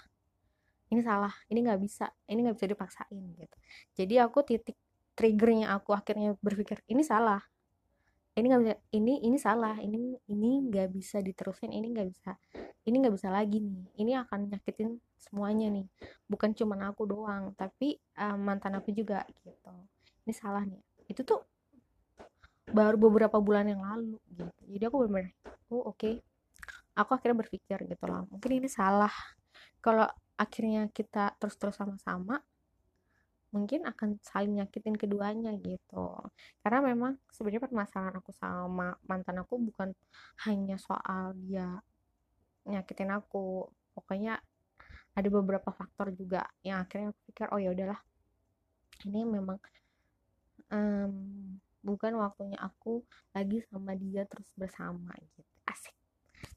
Ini 0.94 1.02
salah. 1.02 1.34
Ini 1.50 1.60
nggak 1.66 1.82
bisa. 1.82 2.14
Ini 2.30 2.38
nggak 2.46 2.56
bisa 2.62 2.70
dipaksain 2.70 3.24
gitu. 3.34 3.58
Jadi 3.98 4.22
aku 4.22 4.46
titik 4.46 4.78
triggernya 5.18 5.74
aku 5.74 5.98
akhirnya 5.98 6.38
berpikir 6.38 6.86
ini 6.86 7.02
salah. 7.02 7.42
Ini 8.38 8.46
nggak 8.46 8.62
bisa 8.62 8.78
ini 8.94 9.14
ini 9.26 9.38
salah. 9.42 9.74
Ini 9.82 9.98
ini 10.30 10.50
nggak 10.70 10.94
bisa 10.94 11.18
diterusin. 11.18 11.74
Ini 11.74 11.88
nggak 11.90 12.08
bisa 12.14 12.38
ini 12.86 12.96
nggak 13.02 13.16
bisa 13.18 13.34
lagi 13.34 13.58
nih. 13.58 13.90
Ini 14.06 14.22
akan 14.22 14.54
nyakitin 14.54 15.02
semuanya 15.18 15.74
nih. 15.74 15.90
Bukan 16.30 16.54
cuma 16.54 16.78
aku 16.86 17.10
doang 17.10 17.58
tapi 17.58 17.98
uh, 18.22 18.38
mantan 18.38 18.78
aku 18.78 18.94
juga 18.94 19.26
gitu. 19.42 19.74
Ini 20.30 20.34
salah 20.38 20.62
nih 20.62 20.93
itu 21.10 21.22
tuh 21.24 21.42
baru 22.70 22.96
beberapa 22.98 23.38
bulan 23.38 23.70
yang 23.70 23.84
lalu 23.84 24.18
gitu. 24.32 24.48
Jadi 24.72 24.84
aku 24.88 24.98
benar 25.06 25.30
oh 25.74 25.92
oke. 25.92 25.98
Okay. 25.98 26.16
aku 26.94 27.18
akhirnya 27.18 27.42
berpikir 27.42 27.90
gitu 27.90 28.06
lah 28.06 28.22
mungkin 28.30 28.52
ini 28.62 28.70
salah. 28.70 29.14
Kalau 29.82 30.06
akhirnya 30.38 30.88
kita 30.94 31.34
terus-terus 31.42 31.78
sama-sama 31.78 32.42
mungkin 33.54 33.86
akan 33.86 34.18
saling 34.26 34.58
nyakitin 34.58 34.98
keduanya 34.98 35.54
gitu. 35.62 36.10
Karena 36.66 36.82
memang 36.82 37.22
sebenarnya 37.30 37.70
permasalahan 37.70 38.18
aku 38.18 38.34
sama 38.34 38.98
mantan 39.06 39.46
aku 39.46 39.62
bukan 39.62 39.94
hanya 40.50 40.82
soal 40.82 41.38
dia 41.38 41.78
nyakitin 42.66 43.14
aku. 43.14 43.70
Pokoknya 43.94 44.42
ada 45.14 45.30
beberapa 45.30 45.70
faktor 45.70 46.10
juga 46.18 46.50
yang 46.66 46.82
akhirnya 46.82 47.14
aku 47.14 47.22
pikir 47.30 47.48
oh 47.54 47.62
ya 47.62 47.70
udahlah. 47.70 48.02
Ini 49.06 49.22
memang 49.22 49.62
um, 50.74 51.14
bukan 51.86 52.18
waktunya 52.18 52.58
aku 52.58 53.06
lagi 53.36 53.62
sama 53.70 53.94
dia 53.94 54.26
terus 54.26 54.50
bersama 54.58 55.14
gitu. 55.22 55.42
Asik. 55.70 55.94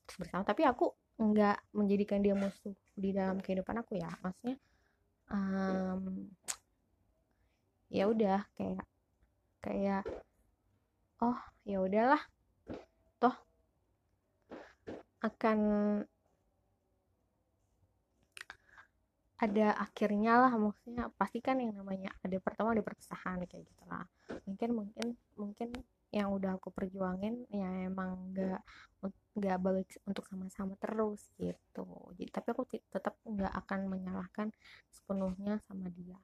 Terus 0.08 0.16
bersama 0.24 0.42
tapi 0.48 0.64
aku 0.64 0.96
nggak 1.20 1.76
menjadikan 1.76 2.24
dia 2.24 2.32
musuh 2.32 2.72
di 2.96 3.12
dalam 3.12 3.38
kehidupan 3.44 3.76
aku 3.84 4.00
ya. 4.00 4.08
Maksudnya 4.24 4.56
um, 5.28 6.32
ya 7.92 8.08
udah 8.08 8.40
kayak 8.56 8.86
kayak 9.60 10.04
oh 11.20 11.38
ya 11.68 11.78
udahlah. 11.84 12.22
Toh 13.20 13.36
akan 15.20 15.58
ada 19.36 19.76
akhirnya 19.76 20.32
lah 20.48 20.52
maksudnya 20.56 21.12
pasti 21.20 21.44
kan 21.44 21.60
yang 21.60 21.76
namanya 21.76 22.08
ada 22.24 22.40
pertama 22.40 22.72
ada 22.72 22.80
perpisahan 22.80 23.44
kayak 23.44 23.68
gitu 23.68 23.84
lah 23.84 24.08
mungkin 24.48 24.70
mungkin 24.72 25.06
mungkin 25.36 25.68
yang 26.14 26.32
udah 26.32 26.56
aku 26.56 26.72
perjuangin 26.72 27.44
ya 27.52 27.68
emang 27.84 28.32
nggak 28.32 28.62
nggak 29.36 29.58
balik 29.60 29.88
untuk 30.08 30.24
sama-sama 30.24 30.72
terus 30.80 31.28
gitu. 31.36 31.84
Jadi 32.16 32.30
tapi 32.32 32.48
aku 32.56 32.64
tetap 32.88 33.20
nggak 33.26 33.52
akan 33.52 33.80
menyalahkan 33.92 34.48
sepenuhnya 34.88 35.60
sama 35.68 35.92
dia. 35.92 36.16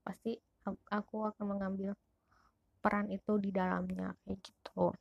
Pasti 0.00 0.40
aku, 0.64 0.80
aku 0.88 1.16
akan 1.28 1.44
mengambil 1.44 1.92
peran 2.80 3.12
itu 3.12 3.36
di 3.36 3.52
dalamnya 3.52 4.16
kayak 4.24 4.40
gitu. 4.40 4.96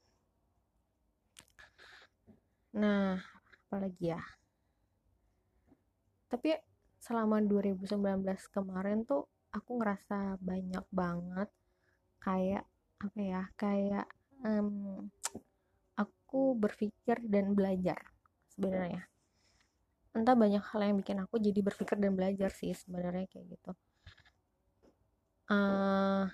Nah 2.76 3.16
apalagi 3.70 4.12
ya? 4.12 4.22
Tapi 6.28 6.52
selama 7.08 7.40
2019 7.40 7.96
kemarin 8.52 9.08
tuh 9.08 9.32
aku 9.56 9.80
ngerasa 9.80 10.36
banyak 10.44 10.84
banget. 10.92 11.48
Kayak 12.20 12.68
apa 13.00 13.20
ya 13.24 13.42
kayak 13.56 14.08
um, 14.44 15.08
aku 15.96 16.60
berpikir 16.60 17.24
dan 17.24 17.56
belajar 17.56 17.96
sebenarnya. 18.52 19.08
Entah 20.12 20.36
banyak 20.36 20.60
hal 20.60 20.82
yang 20.84 21.00
bikin 21.00 21.24
aku 21.24 21.40
jadi 21.40 21.64
berpikir 21.64 21.96
dan 21.96 22.12
belajar 22.12 22.52
sih 22.52 22.76
sebenarnya 22.76 23.24
kayak 23.32 23.56
gitu. 23.56 23.72
Uh, 25.48 26.28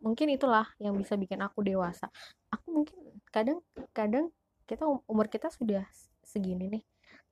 mungkin 0.00 0.32
itulah 0.32 0.72
yang 0.80 0.96
bisa 0.96 1.20
bikin 1.20 1.44
aku 1.44 1.60
dewasa. 1.60 2.08
Aku 2.48 2.72
mungkin 2.72 2.96
kadang 3.28 3.60
kadang 3.92 4.32
kita 4.64 4.88
um, 4.88 5.04
umur 5.04 5.28
kita 5.28 5.52
sudah 5.52 5.84
segini 6.24 6.72
nih 6.72 6.84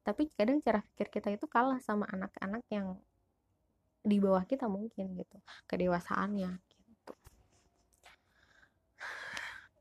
tapi 0.07 0.31
kadang 0.39 0.63
cara 0.63 0.87
pikir 0.95 1.11
kita 1.11 1.35
itu 1.35 1.51
kalah 1.51 1.83
sama 1.83 2.07
anak-anak 2.07 2.63
yang 2.71 2.95
di 4.07 4.23
bawah 4.23 4.47
kita 4.47 4.71
mungkin 4.71 5.19
gitu 5.19 5.43
kedewasaannya 5.67 6.63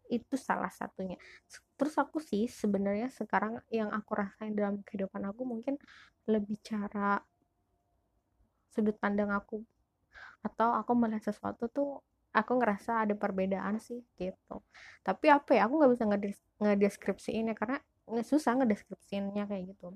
itu 0.10 0.36
salah 0.38 0.70
satunya. 0.70 1.18
Terus 1.76 1.96
aku 1.98 2.22
sih 2.22 2.46
sebenarnya 2.46 3.10
sekarang 3.10 3.58
yang 3.74 3.90
aku 3.90 4.18
rasain 4.18 4.54
dalam 4.54 4.82
kehidupan 4.86 5.22
aku 5.26 5.42
mungkin 5.44 5.82
lebih 6.30 6.62
cara 6.62 7.22
sudut 8.70 8.96
pandang 9.02 9.32
aku 9.34 9.64
atau 10.46 10.78
aku 10.78 10.92
melihat 10.94 11.34
sesuatu 11.34 11.66
tuh 11.72 12.06
aku 12.36 12.52
ngerasa 12.60 13.08
ada 13.08 13.16
perbedaan 13.18 13.82
sih 13.82 14.04
gitu. 14.20 14.62
Tapi 15.02 15.26
apa 15.32 15.58
ya 15.58 15.66
aku 15.66 15.74
nggak 15.82 15.92
bisa 15.96 16.06
ngedeskripsiin 16.62 17.50
ya 17.50 17.56
karena 17.58 17.78
susah 18.22 18.62
ngedeskripsiinnya 18.62 19.50
kayak 19.50 19.74
gitu 19.74 19.96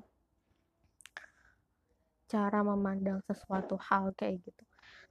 cara 2.29 2.61
memandang 2.61 3.25
sesuatu 3.25 3.75
hal 3.89 4.13
kayak 4.13 4.45
gitu. 4.45 4.63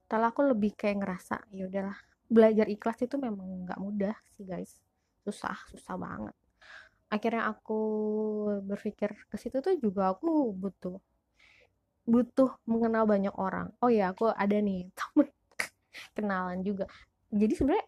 Tapi 0.06 0.24
aku 0.24 0.40
lebih 0.54 0.78
kayak 0.78 1.02
ngerasa 1.02 1.36
ya 1.50 1.66
udahlah 1.66 1.98
belajar 2.30 2.70
ikhlas 2.70 3.02
itu 3.02 3.18
memang 3.18 3.66
nggak 3.66 3.80
mudah 3.82 4.14
sih 4.38 4.46
guys. 4.46 4.78
Susah 5.26 5.58
susah 5.74 5.98
banget. 5.98 6.36
Akhirnya 7.10 7.50
aku 7.50 7.80
berpikir 8.62 9.12
ke 9.28 9.36
situ 9.36 9.58
tuh 9.58 9.74
juga 9.82 10.14
aku 10.14 10.54
butuh 10.54 10.96
butuh 12.08 12.56
mengenal 12.64 13.04
banyak 13.04 13.34
orang. 13.36 13.74
Oh 13.82 13.90
ya 13.92 14.14
aku 14.14 14.30
ada 14.32 14.56
nih 14.56 14.88
temen 14.94 15.28
kenalan 16.16 16.62
juga. 16.62 16.86
Jadi 17.28 17.52
sebenarnya 17.52 17.86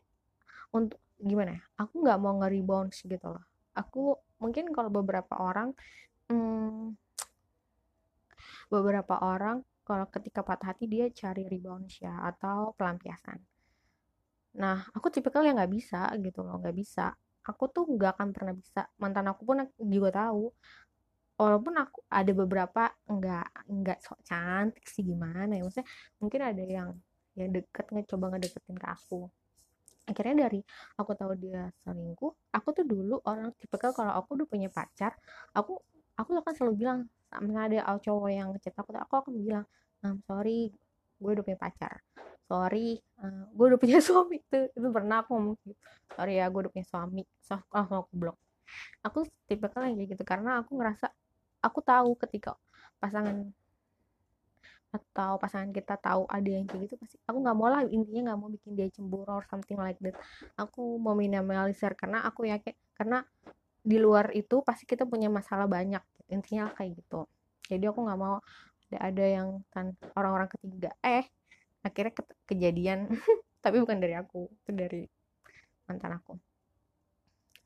untuk 0.75 1.00
gimana 1.20 1.56
ya 1.56 1.62
aku 1.78 1.94
nggak 2.02 2.18
mau 2.18 2.34
nge-rebound 2.42 2.90
gitu 2.92 3.26
loh. 3.30 3.44
Aku 3.78 4.18
mungkin 4.42 4.72
kalau 4.75 4.90
beberapa 4.92 5.37
orang 5.38 5.72
hmm, 6.28 6.96
beberapa 8.70 9.18
orang 9.18 9.66
kalau 9.82 10.06
ketika 10.06 10.46
patah 10.46 10.70
hati 10.70 10.86
dia 10.86 11.10
cari 11.10 11.50
rebound 11.50 11.90
ya 11.98 12.14
atau 12.30 12.70
pelampiasan. 12.78 13.42
Nah 14.62 14.86
aku 14.94 15.10
tipikal 15.10 15.42
yang 15.42 15.58
nggak 15.58 15.74
bisa 15.74 16.06
gitu 16.22 16.46
loh 16.46 16.62
nggak 16.62 16.76
bisa. 16.78 17.10
Aku 17.42 17.66
tuh 17.66 17.90
nggak 17.90 18.14
akan 18.14 18.28
pernah 18.30 18.54
bisa. 18.54 18.86
Mantan 19.02 19.26
aku 19.34 19.42
pun 19.42 19.66
juga 19.82 20.10
tahu. 20.14 20.54
Walaupun 21.42 21.74
aku 21.74 22.06
ada 22.06 22.32
beberapa 22.36 22.82
nggak 23.10 23.46
nggak 23.66 23.98
sok 24.04 24.20
cantik 24.22 24.86
sih 24.86 25.02
gimana 25.02 25.56
ya 25.56 25.64
maksudnya 25.64 25.88
mungkin 26.20 26.40
ada 26.44 26.62
yang 26.62 26.90
yang 27.34 27.50
deket 27.50 27.90
coba 28.06 28.36
ngedeketin 28.36 28.78
ke 28.78 28.86
aku. 28.86 29.26
Akhirnya 30.06 30.46
dari 30.46 30.60
aku 30.94 31.10
tahu 31.18 31.34
dia 31.34 31.66
selingkuh 31.82 32.54
aku 32.54 32.68
tuh 32.76 32.85
dulu 32.87 33.18
orang 33.26 33.50
tipikal 33.59 33.90
kalau 33.90 34.14
aku 34.22 34.38
udah 34.38 34.46
punya 34.46 34.68
pacar 34.70 35.16
aku 35.54 35.78
aku 36.18 36.30
akan 36.38 36.52
selalu 36.52 36.74
bilang 36.76 37.00
misalnya 37.38 37.87
ada 37.87 38.03
cowok 38.03 38.31
yang 38.35 38.49
ngechat 38.51 38.75
aku 38.75 38.90
aku 38.99 39.14
akan 39.23 39.33
bilang 39.38 39.66
I'm 40.03 40.19
sorry 40.27 40.75
gue 41.21 41.31
udah 41.31 41.45
punya 41.45 41.61
pacar. 41.61 42.01
Sorry 42.51 42.99
uh, 43.23 43.47
gue 43.55 43.66
udah 43.71 43.79
punya 43.79 43.99
suami. 44.07 44.43
Itu 44.43 44.59
itu 44.73 44.88
pernah 44.90 45.23
aku 45.23 45.31
ngomong 45.37 45.57
gitu. 45.62 45.79
Sorry 46.16 46.43
ya 46.43 46.51
gue 46.51 46.61
udah 46.66 46.73
punya 46.73 46.87
suami. 46.88 47.23
So 47.45 47.61
langsung 47.71 48.03
aku 48.03 48.12
blok. 48.16 48.37
Aku 49.07 49.19
tipe 49.47 49.66
yang 49.71 49.99
kayak 49.99 50.09
gitu 50.16 50.25
karena 50.27 50.62
aku 50.64 50.75
ngerasa 50.79 51.07
aku 51.61 51.79
tahu 51.85 52.16
ketika 52.16 52.57
pasangan 52.99 53.53
atau 54.90 55.38
pasangan 55.38 55.71
kita 55.71 55.95
tahu 56.03 56.27
ada 56.27 56.51
yang 56.51 56.66
kayak 56.66 56.90
gitu 56.90 56.99
pasti 56.99 57.14
aku 57.23 57.38
nggak 57.47 57.55
mau 57.55 57.71
lah 57.71 57.87
intinya 57.87 58.35
nggak 58.35 58.38
mau 58.43 58.51
bikin 58.51 58.75
dia 58.75 58.90
cemburu 58.90 59.38
or 59.38 59.47
something 59.47 59.79
like 59.79 59.99
that. 60.03 60.19
Aku 60.59 60.99
mau 60.99 61.14
minimalisir 61.14 61.95
karena 61.95 62.27
aku 62.27 62.51
yakin 62.51 62.75
karena 62.99 63.23
di 63.81 63.97
luar 63.97 64.35
itu 64.35 64.61
pasti 64.66 64.85
kita 64.85 65.07
punya 65.07 65.31
masalah 65.31 65.71
banyak 65.71 66.03
intinya 66.35 66.73
kayak 66.77 66.90
gitu. 66.99 67.27
Jadi 67.71 67.85
aku 67.90 68.01
nggak 68.07 68.21
mau 68.21 68.37
ada 68.90 68.99
ada 69.09 69.25
yang 69.37 69.49
kan 69.75 69.95
orang-orang 70.19 70.51
ketiga. 70.51 70.90
Eh 71.05 71.25
akhirnya 71.87 72.12
ke 72.19 72.23
kejadian. 72.51 73.11
Tapi 73.64 73.77
bukan 73.83 73.99
dari 74.03 74.14
aku 74.16 74.49
itu 74.51 74.71
dari 74.73 75.03
mantan 75.87 76.19
aku. 76.19 76.33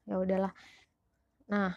Ya 0.08 0.16
udahlah. 0.20 0.52
Nah 1.52 1.72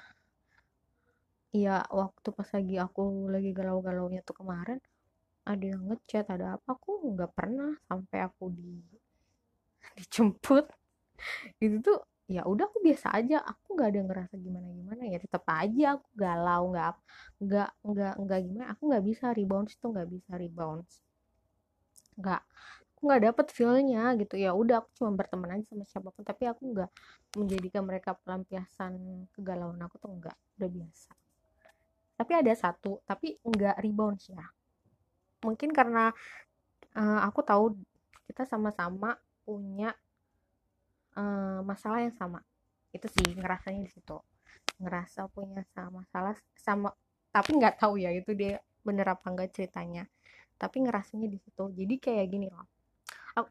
iya 1.55 1.83
waktu 1.99 2.27
pas 2.37 2.49
lagi 2.55 2.75
aku 2.85 3.31
lagi 3.33 3.49
galau-galaunya 3.55 4.21
tuh 4.27 4.35
kemarin 4.43 4.79
ada 5.47 5.63
yang 5.63 5.81
ngechat 5.87 6.27
ada 6.27 6.59
apa 6.59 6.75
aku 6.75 6.91
nggak 7.15 7.31
pernah 7.31 7.71
sampai 7.87 8.19
aku 8.27 8.51
di 8.51 8.71
dijemput. 9.97 10.65
Itu 11.63 11.77
tuh 11.81 11.99
ya 12.27 12.43
udah 12.43 12.67
aku 12.67 12.83
biasa 12.83 13.07
aja 13.15 13.39
aku 13.39 13.79
nggak 13.79 13.89
ada 13.95 14.01
ngerasa 14.03 14.33
gimana 14.35 14.67
gimana 14.75 15.03
ya 15.07 15.17
tetap 15.19 15.47
aja 15.47 15.95
aku 15.95 16.07
galau 16.11 16.63
nggak 16.75 16.95
nggak 17.39 17.69
nggak 17.87 18.13
nggak 18.19 18.39
gimana 18.43 18.65
aku 18.75 18.81
nggak 18.91 19.03
bisa 19.07 19.25
rebound 19.31 19.67
itu 19.71 19.85
nggak 19.87 20.07
bisa 20.11 20.31
rebound 20.35 20.83
nggak 22.19 22.41
aku 22.97 23.01
nggak 23.07 23.23
dapet 23.29 23.47
feelnya 23.53 24.03
gitu 24.17 24.35
ya 24.41 24.51
udah 24.57 24.81
aku 24.81 24.89
cuma 24.97 25.13
berteman 25.13 25.53
aja 25.53 25.63
sama 25.69 25.85
siapa 25.85 26.09
pun 26.09 26.25
tapi 26.25 26.49
aku 26.49 26.73
nggak 26.73 26.91
menjadikan 27.37 27.85
mereka 27.85 28.17
pelampiasan 28.17 28.97
kegalauan 29.37 29.77
aku 29.85 30.01
tuh 30.01 30.09
nggak 30.17 30.33
udah 30.57 30.69
biasa. 30.73 31.11
Tapi 32.17 32.31
ada 32.33 32.53
satu 32.57 33.05
tapi 33.05 33.37
nggak 33.45 33.77
rebound 33.77 34.17
ya. 34.33 34.41
Mungkin 35.45 35.69
karena 35.69 36.09
uh, 36.97 37.21
aku 37.21 37.45
tahu 37.45 37.77
kita 38.25 38.49
sama-sama 38.49 39.13
punya 39.45 39.93
uh, 41.17 41.59
masalah 41.65 42.05
yang 42.05 42.15
sama. 42.15 42.39
Itu 42.93 43.09
sih 43.09 43.35
ngerasanya 43.35 43.81
di 43.83 43.91
situ. 43.91 44.17
Ngerasa 44.77 45.27
punya 45.33 45.65
sama 45.73 46.05
masalah 46.05 46.37
sama 46.53 46.93
tapi 47.33 47.57
nggak 47.59 47.77
tahu 47.81 48.01
ya 48.01 48.09
itu 48.13 48.33
dia 48.33 48.61
bener 48.85 49.09
apa 49.09 49.25
enggak 49.27 49.51
ceritanya. 49.51 50.05
Tapi 50.57 50.85
ngerasanya 50.85 51.27
di 51.27 51.37
situ. 51.41 51.63
Jadi 51.73 51.95
kayak 52.01 52.25
gini 52.29 52.47
loh. 52.49 52.65
Aku, 53.37 53.49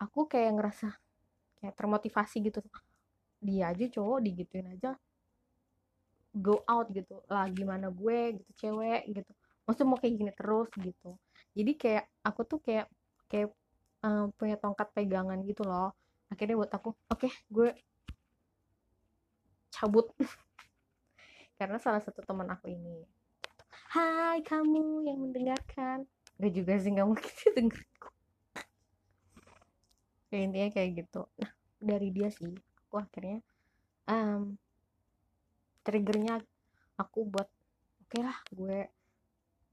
aku 0.00 0.20
kayak 0.30 0.50
ngerasa 0.56 0.88
kayak 1.60 1.74
termotivasi 1.74 2.36
gitu. 2.42 2.62
Dia 3.44 3.74
aja 3.74 3.84
cowok 3.90 4.18
digituin 4.24 4.72
aja 4.72 4.96
go 6.34 6.66
out 6.66 6.90
gitu. 6.90 7.22
Lah 7.30 7.46
gimana 7.50 7.90
gue 7.94 8.40
gitu 8.42 8.50
cewek 8.66 9.06
gitu. 9.10 9.30
Maksudnya 9.64 9.88
mau 9.88 9.98
kayak 10.00 10.14
gini 10.18 10.32
terus 10.34 10.70
gitu. 10.74 11.10
Jadi 11.54 11.72
kayak 11.78 12.04
aku 12.26 12.40
tuh 12.42 12.58
kayak 12.58 12.90
kayak 13.30 13.54
um, 14.02 14.34
punya 14.34 14.58
tongkat 14.58 14.90
pegangan 14.90 15.38
gitu 15.46 15.62
loh 15.62 15.94
akhirnya 16.34 16.58
buat 16.58 16.72
aku. 16.74 16.90
Oke 17.08 17.30
okay, 17.30 17.32
gue 17.48 17.70
cabut. 19.70 20.10
Karena 21.58 21.78
salah 21.78 22.02
satu 22.02 22.20
teman 22.26 22.50
aku 22.50 22.66
ini 22.66 23.06
Hai 23.94 24.42
kamu 24.42 25.06
yang 25.06 25.18
mendengarkan. 25.22 26.02
Gak 26.42 26.50
juga 26.50 26.74
sih 26.82 26.90
gak 26.90 27.06
mungkin 27.06 27.30
dengerku. 27.54 28.10
Ya 30.34 30.42
intinya 30.42 30.70
kayak 30.74 30.90
gitu. 30.98 31.30
Nah 31.38 31.54
dari 31.78 32.10
dia 32.10 32.26
sih 32.26 32.50
aku 32.50 32.98
akhirnya 32.98 33.38
um, 34.10 34.58
triggernya 35.86 36.42
aku 36.98 37.22
buat 37.30 37.46
oke 38.02 38.10
okay 38.10 38.22
lah 38.26 38.38
gue 38.50 38.90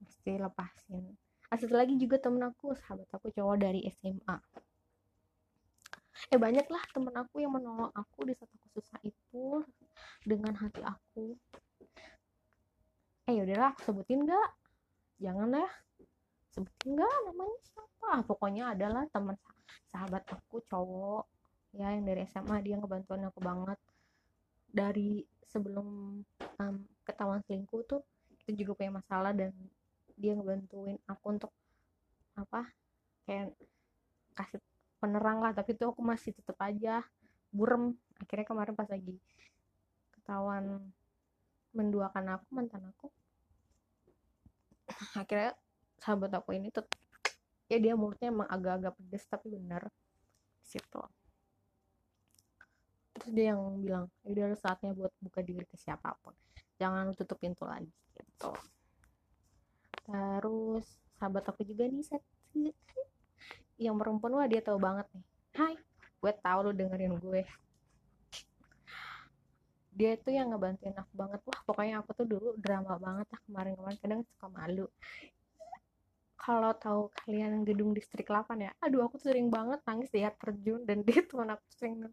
mesti 0.06 0.38
lepasin. 0.38 1.18
Satu 1.50 1.74
lagi 1.74 1.98
juga 1.98 2.22
temen 2.22 2.46
aku 2.46 2.78
sahabat 2.78 3.10
aku 3.10 3.34
cowok 3.34 3.58
dari 3.58 3.90
SMA 3.90 4.38
eh 6.32 6.40
banyak 6.40 6.68
lah 6.68 6.84
temen 6.92 7.16
aku 7.16 7.44
yang 7.44 7.56
menolong 7.56 7.92
aku 7.96 8.28
di 8.28 8.34
saat 8.36 8.52
aku 8.52 8.68
susah 8.80 9.00
itu 9.04 9.64
dengan 10.28 10.54
hati 10.60 10.82
aku. 10.84 11.36
Eh 13.28 13.34
yaudahlah 13.40 13.72
aku 13.74 13.82
sebutin 13.88 14.28
gak 14.28 14.50
jangan 15.22 15.56
ya. 15.56 15.70
Sebutin 16.52 17.00
nggak 17.00 17.16
namanya 17.32 17.58
siapa? 17.64 18.06
Ah, 18.12 18.22
pokoknya 18.28 18.76
adalah 18.76 19.08
teman 19.08 19.40
sahabat 19.88 20.24
aku 20.28 20.60
cowok 20.68 21.24
ya 21.72 21.96
yang 21.96 22.04
dari 22.04 22.28
SMA 22.28 22.60
dia 22.60 22.76
ngebantuin 22.76 23.24
aku 23.28 23.40
banget. 23.40 23.80
Dari 24.72 25.24
sebelum 25.48 26.20
um, 26.60 26.76
ketahuan 27.08 27.44
selingkuh 27.48 27.84
tuh 27.88 28.02
kita 28.44 28.56
juga 28.56 28.72
punya 28.84 28.92
masalah 29.00 29.32
dan 29.32 29.52
dia 30.16 30.36
ngebantuin 30.36 31.00
aku 31.08 31.26
untuk 31.40 31.52
apa 32.36 32.68
kayak 33.28 33.52
kasih 34.36 34.60
penerang 35.02 35.42
lah 35.42 35.52
tapi 35.52 35.74
tuh 35.74 35.92
aku 35.92 36.06
masih 36.06 36.32
tetep 36.38 36.56
aja 36.62 37.02
burem. 37.50 37.98
Akhirnya 38.22 38.46
kemarin 38.46 38.78
pas 38.78 38.86
lagi 38.86 39.18
ketahuan 40.14 40.94
menduakan 41.74 42.38
aku 42.38 42.48
mantan 42.54 42.86
aku 42.94 43.10
akhirnya 45.18 45.58
sahabat 45.98 46.32
aku 46.36 46.54
ini 46.54 46.70
tuh 46.70 46.86
ya 47.72 47.80
dia 47.80 47.96
mulutnya 47.96 48.30
emang 48.30 48.48
agak-agak 48.52 48.94
pedes 49.00 49.24
tapi 49.26 49.48
bener 49.50 49.88
situ. 50.62 51.02
Terus 53.16 53.30
dia 53.32 53.56
yang 53.56 53.80
bilang 53.80 54.06
udah 54.28 54.56
saatnya 54.60 54.92
buat 54.94 55.12
buka 55.24 55.42
diri 55.42 55.64
ke 55.66 55.80
siapa 55.80 56.16
pun 56.22 56.36
jangan 56.76 57.14
tutup 57.16 57.40
pintu 57.40 57.64
lagi 57.64 57.92
gitu. 58.18 58.52
Terus 60.06 60.86
sahabat 61.18 61.46
aku 61.48 61.62
juga 61.64 61.88
nih 61.88 62.04
set 62.04 62.24
yang 63.82 63.98
perempuan 63.98 64.38
wah 64.38 64.46
dia 64.46 64.62
tahu 64.62 64.78
banget 64.78 65.10
nih. 65.10 65.26
Hai. 65.58 65.74
Gue 66.22 66.34
tahu 66.38 66.70
lu 66.70 66.72
dengerin 66.78 67.18
gue. 67.18 67.42
Dia 69.98 70.14
itu 70.14 70.30
yang 70.30 70.54
ngebantuin 70.54 70.94
aku 70.94 71.14
banget. 71.18 71.42
Wah 71.50 71.60
pokoknya 71.66 72.06
aku 72.06 72.14
tuh 72.14 72.28
dulu 72.30 72.50
drama 72.62 73.02
banget 73.02 73.26
lah 73.34 73.42
kemarin-kemarin. 73.50 73.98
Kadang 73.98 74.22
suka 74.30 74.48
malu. 74.54 74.86
Kalau 76.38 76.72
tahu 76.78 77.02
kalian 77.26 77.66
gedung 77.66 77.94
distrik 77.94 78.30
8 78.30 78.58
ya 78.58 78.74
aduh 78.82 79.06
aku 79.06 79.22
tuh 79.22 79.30
sering 79.30 79.54
banget 79.54 79.78
nangis 79.86 80.10
lihat 80.10 80.42
terjun 80.42 80.82
dan 80.90 81.02
dia 81.06 81.22
tuh 81.26 81.42
aku 81.42 81.66
sering 81.74 82.06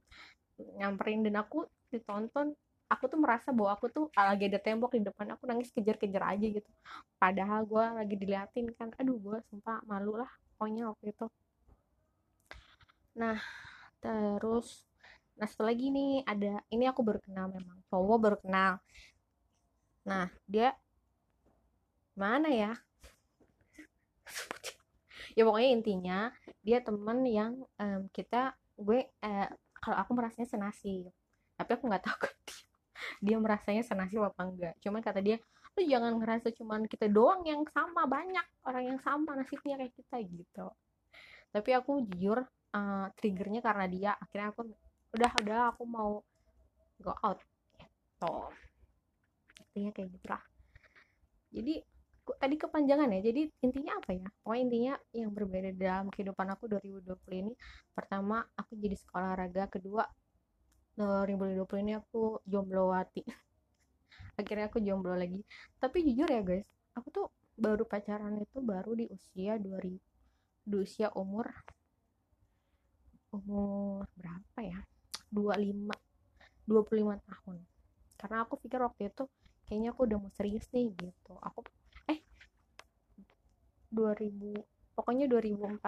nyamperin. 0.81 1.21
Dan 1.21 1.37
aku 1.37 1.69
ditonton 1.93 2.57
aku 2.89 3.05
tuh 3.13 3.21
merasa 3.21 3.53
bahwa 3.53 3.77
aku 3.77 3.93
tuh 3.93 4.09
lagi 4.17 4.49
ada 4.49 4.57
tembok 4.57 4.97
di 4.97 5.05
depan. 5.05 5.37
Aku 5.37 5.45
nangis 5.45 5.69
kejar-kejar 5.69 6.33
aja 6.33 6.47
gitu. 6.49 6.71
Padahal 7.21 7.69
gue 7.69 7.85
lagi 7.93 8.17
diliatin 8.17 8.73
kan. 8.73 8.89
Aduh 8.97 9.21
gue 9.21 9.37
sumpah 9.53 9.85
malu 9.85 10.17
lah 10.17 10.33
pokoknya 10.57 10.91
waktu 10.91 11.13
itu 11.15 11.29
nah 13.19 13.39
terus 13.99 14.87
nah 15.39 15.47
setelah 15.47 15.75
lagi 15.75 15.91
nih 15.91 16.23
ada 16.27 16.63
ini 16.71 16.85
aku 16.87 17.03
baru 17.03 17.21
kenal 17.23 17.47
memang 17.51 17.79
cowok 17.91 18.19
baru 18.19 18.37
kenal. 18.43 18.73
Nah 20.07 20.27
dia 20.47 20.75
mana 22.15 22.49
ya? 22.51 22.73
Ya 25.39 25.47
pokoknya 25.47 25.71
intinya 25.71 26.19
dia 26.67 26.83
temen 26.83 27.23
yang 27.23 27.63
um, 27.79 28.11
kita 28.11 28.59
gue 28.75 29.07
eh, 29.07 29.49
kalau 29.79 29.97
aku 30.03 30.11
merasanya 30.19 30.51
senasib 30.51 31.15
tapi 31.55 31.71
aku 31.75 31.87
nggak 31.87 32.03
tahu 32.07 32.27
dia 32.47 32.67
dia 33.23 33.37
merasanya 33.39 33.83
senasib 33.83 34.23
apa 34.23 34.43
enggak. 34.47 34.75
Cuman 34.83 35.03
kata 35.03 35.23
dia 35.23 35.39
lu 35.79 35.87
jangan 35.87 36.19
ngerasa 36.19 36.51
cuman 36.59 36.91
kita 36.91 37.07
doang 37.07 37.47
yang 37.47 37.63
sama 37.71 38.03
banyak 38.11 38.43
orang 38.67 38.95
yang 38.95 38.99
sama 38.99 39.39
nasibnya 39.39 39.79
kayak 39.79 39.95
kita 39.95 40.17
gitu. 40.27 40.67
Tapi 41.55 41.71
aku 41.75 42.03
jujur 42.03 42.43
uh, 42.75 43.07
triggernya 43.17 43.61
karena 43.65 43.87
dia. 43.87 44.13
Akhirnya 44.19 44.53
aku 44.53 44.61
udah 45.17 45.31
udah 45.45 45.61
aku 45.73 45.83
mau 45.89 46.21
go 47.01 47.15
out 47.25 47.41
gitu. 47.79 48.35
Intinya 49.71 49.91
kayak 49.95 50.09
gitulah. 50.19 50.43
Jadi 51.55 51.75
tadi 52.29 52.57
kepanjangan 52.61 53.09
ya. 53.15 53.21
Jadi 53.25 53.43
intinya 53.65 53.93
apa 54.01 54.11
ya? 54.13 54.29
Pokoknya 54.43 54.63
intinya 54.65 54.95
yang 55.15 55.31
berbeda 55.33 55.71
dalam 55.77 56.07
kehidupan 56.13 56.47
aku 56.53 56.69
2020 56.69 57.15
ini 57.47 57.53
pertama 57.95 58.45
aku 58.59 58.77
jadi 58.77 58.97
sekolah 58.99 59.33
raga 59.39 59.65
kedua 59.71 60.05
2020 60.99 61.85
ini 61.85 61.93
aku 61.97 62.43
jomblo 62.45 62.91
wati. 62.93 63.23
Akhirnya 64.41 64.67
aku 64.69 64.83
jomblo 64.83 65.15
lagi. 65.15 65.41
Tapi 65.79 66.05
jujur 66.05 66.29
ya 66.29 66.43
guys 66.43 66.67
aku 66.99 67.09
tuh 67.15 67.27
baru 67.55 67.87
pacaran 67.87 68.35
itu 68.43 68.59
baru 68.59 68.99
di 68.99 69.07
usia 69.07 69.55
2000 69.55 69.95
di 70.69 70.77
usia 70.77 71.09
umur 71.15 71.47
umur 73.39 74.05
berapa 74.19 74.59
ya? 74.63 74.81
25 75.31 75.95
25 76.69 77.29
tahun. 77.29 77.57
Karena 78.19 78.37
aku 78.45 78.55
pikir 78.61 78.81
waktu 78.83 79.09
itu 79.09 79.25
kayaknya 79.69 79.91
aku 79.95 80.01
udah 80.09 80.19
mau 80.21 80.33
serius 80.35 80.67
nih 80.75 80.93
gitu. 80.97 81.33
Aku 81.41 81.65
eh 82.13 82.21
2000 83.93 84.97
pokoknya 84.97 85.31
2014 85.31 85.79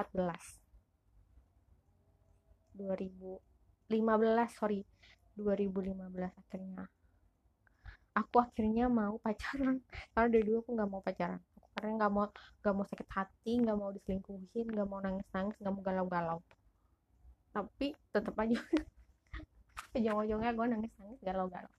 2015 2.76 4.56
sorry. 4.56 4.80
2015 5.36 6.40
akhirnya. 6.40 6.84
Aku 8.16 8.36
akhirnya 8.42 8.86
mau 8.88 9.16
pacaran. 9.20 9.80
Karena 10.12 10.28
dari 10.28 10.44
dulu 10.44 10.58
aku 10.64 10.70
nggak 10.76 10.90
mau 10.90 11.00
pacaran. 11.00 11.40
Aku 11.56 11.68
karena 11.76 11.90
nggak 11.96 12.12
mau 12.12 12.24
nggak 12.60 12.74
mau 12.76 12.86
sakit 12.88 13.08
hati 13.08 13.52
nggak 13.62 13.76
mau 13.78 13.90
diselingkuhin 13.94 14.66
nggak 14.68 14.88
mau 14.90 15.00
nangis 15.00 15.24
nangis 15.32 15.56
nggak 15.62 15.72
mau 15.72 15.82
galau 15.86 16.06
galau 16.10 16.38
tapi 17.50 17.92
tetap 18.14 18.34
aja. 18.38 18.56
Ujung-ujungnya 19.96 20.50
gue 20.54 20.66
nangis-nangis 20.70 21.20
galau-galau. 21.22 21.72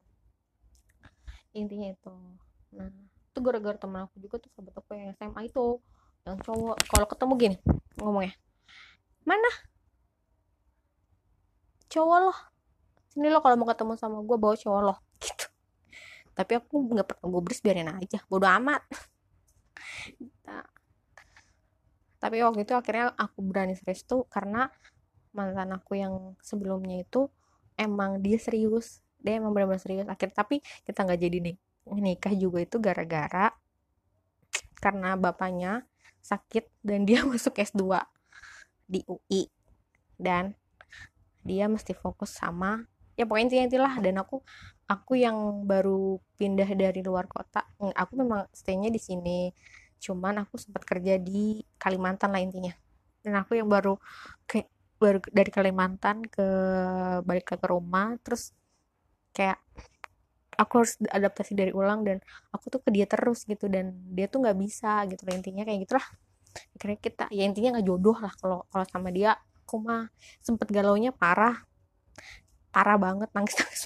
Intinya 1.55 1.91
itu. 1.91 2.13
Nah 2.75 2.91
itu 3.31 3.39
gara-gara 3.39 3.79
temen 3.79 4.03
aku 4.03 4.19
juga 4.19 4.43
tuh 4.43 4.51
sahabat 4.51 4.75
aku 4.75 4.91
yang 4.99 5.15
SMA 5.15 5.47
itu 5.47 5.79
yang 6.27 6.37
cowok. 6.43 6.77
Kalau 6.91 7.07
ketemu 7.07 7.33
gini 7.39 7.57
ngomongnya 7.99 8.35
mana? 9.23 9.51
Cowok 11.87 12.19
loh 12.27 12.39
sini 13.11 13.27
lo 13.27 13.43
kalau 13.43 13.59
mau 13.59 13.67
ketemu 13.67 13.99
sama 13.99 14.23
gue 14.23 14.37
bawa 14.39 14.55
cowok 14.55 14.81
loh 14.87 14.97
gitu. 15.23 15.45
Tapi 16.31 16.51
aku 16.55 16.75
nggak 16.95 17.07
pernah 17.11 17.27
gubris 17.27 17.59
biarin 17.59 17.91
aja. 17.91 18.23
Bodo 18.31 18.47
amat. 18.47 18.81
Nah, 20.47 20.63
tapi 22.23 22.39
waktu 22.39 22.63
itu 22.63 22.73
akhirnya 22.75 23.11
aku 23.19 23.43
berani 23.43 23.75
serius 23.75 24.07
tuh 24.07 24.23
karena 24.31 24.71
mantan 25.31 25.71
aku 25.75 25.99
yang 25.99 26.35
sebelumnya 26.43 27.03
itu 27.03 27.27
emang 27.79 28.19
dia 28.19 28.37
serius. 28.39 29.03
Dia 29.21 29.37
emang 29.39 29.55
benar-benar 29.55 29.81
serius. 29.81 30.07
Akhirnya 30.07 30.43
tapi 30.43 30.63
kita 30.87 31.03
nggak 31.07 31.19
jadi 31.19 31.37
nih 31.41 31.57
nikah 31.91 32.33
juga 32.37 32.61
itu 32.61 32.77
gara-gara 32.77 33.49
karena 34.77 35.17
bapaknya 35.17 35.85
sakit 36.21 36.69
dan 36.85 37.09
dia 37.09 37.25
masuk 37.29 37.57
S2 37.57 38.01
di 38.85 39.01
UI 39.09 39.49
dan 40.21 40.53
dia 41.41 41.65
mesti 41.65 41.97
fokus 41.97 42.37
sama 42.37 42.85
ya 43.21 43.29
pokoknya 43.29 43.45
intinya 43.45 43.65
itulah. 43.69 43.93
Dan 44.01 44.15
aku 44.17 44.41
aku 44.89 45.13
yang 45.19 45.65
baru 45.69 46.17
pindah 46.41 46.69
dari 46.73 47.01
luar 47.05 47.29
kota. 47.29 47.61
Aku 47.77 48.17
memang 48.17 48.49
staynya 48.49 48.89
di 48.89 48.97
sini. 48.97 49.53
Cuman 50.01 50.41
aku 50.41 50.57
sempat 50.57 50.81
kerja 50.81 51.21
di 51.21 51.61
Kalimantan 51.77 52.33
lah 52.33 52.41
intinya. 52.41 52.73
Dan 53.21 53.37
aku 53.37 53.53
yang 53.53 53.69
baru 53.69 54.01
kayak 54.49 54.65
dari 55.09 55.51
Kalimantan 55.51 56.25
ke 56.27 56.47
balik 57.25 57.57
ke 57.57 57.67
rumah 57.67 58.15
terus 58.21 58.53
kayak 59.35 59.57
aku 60.59 60.83
harus 60.83 60.93
adaptasi 61.09 61.57
dari 61.57 61.71
ulang 61.73 62.05
dan 62.05 62.21
aku 62.53 62.69
tuh 62.69 62.81
ke 62.85 62.89
dia 62.93 63.09
terus 63.09 63.47
gitu 63.49 63.65
dan 63.65 63.97
dia 64.13 64.29
tuh 64.29 64.45
nggak 64.45 64.57
bisa 64.61 65.07
gitu 65.09 65.25
lah 65.25 65.33
intinya 65.33 65.63
kayak 65.65 65.79
gitulah. 65.87 66.05
Akhirnya 66.77 66.97
kita 67.01 67.25
ya 67.33 67.43
intinya 67.47 67.79
nggak 67.79 67.87
jodoh 67.87 68.17
lah 68.21 68.33
kalau 68.37 68.59
kalau 68.69 68.85
sama 68.89 69.09
dia. 69.09 69.37
Aku 69.65 69.79
mah 69.79 70.11
sempet 70.43 70.67
galaunya 70.69 71.15
parah. 71.15 71.63
Parah 72.69 72.97
banget 72.99 73.29
nangis 73.35 73.55
nangis 73.57 73.83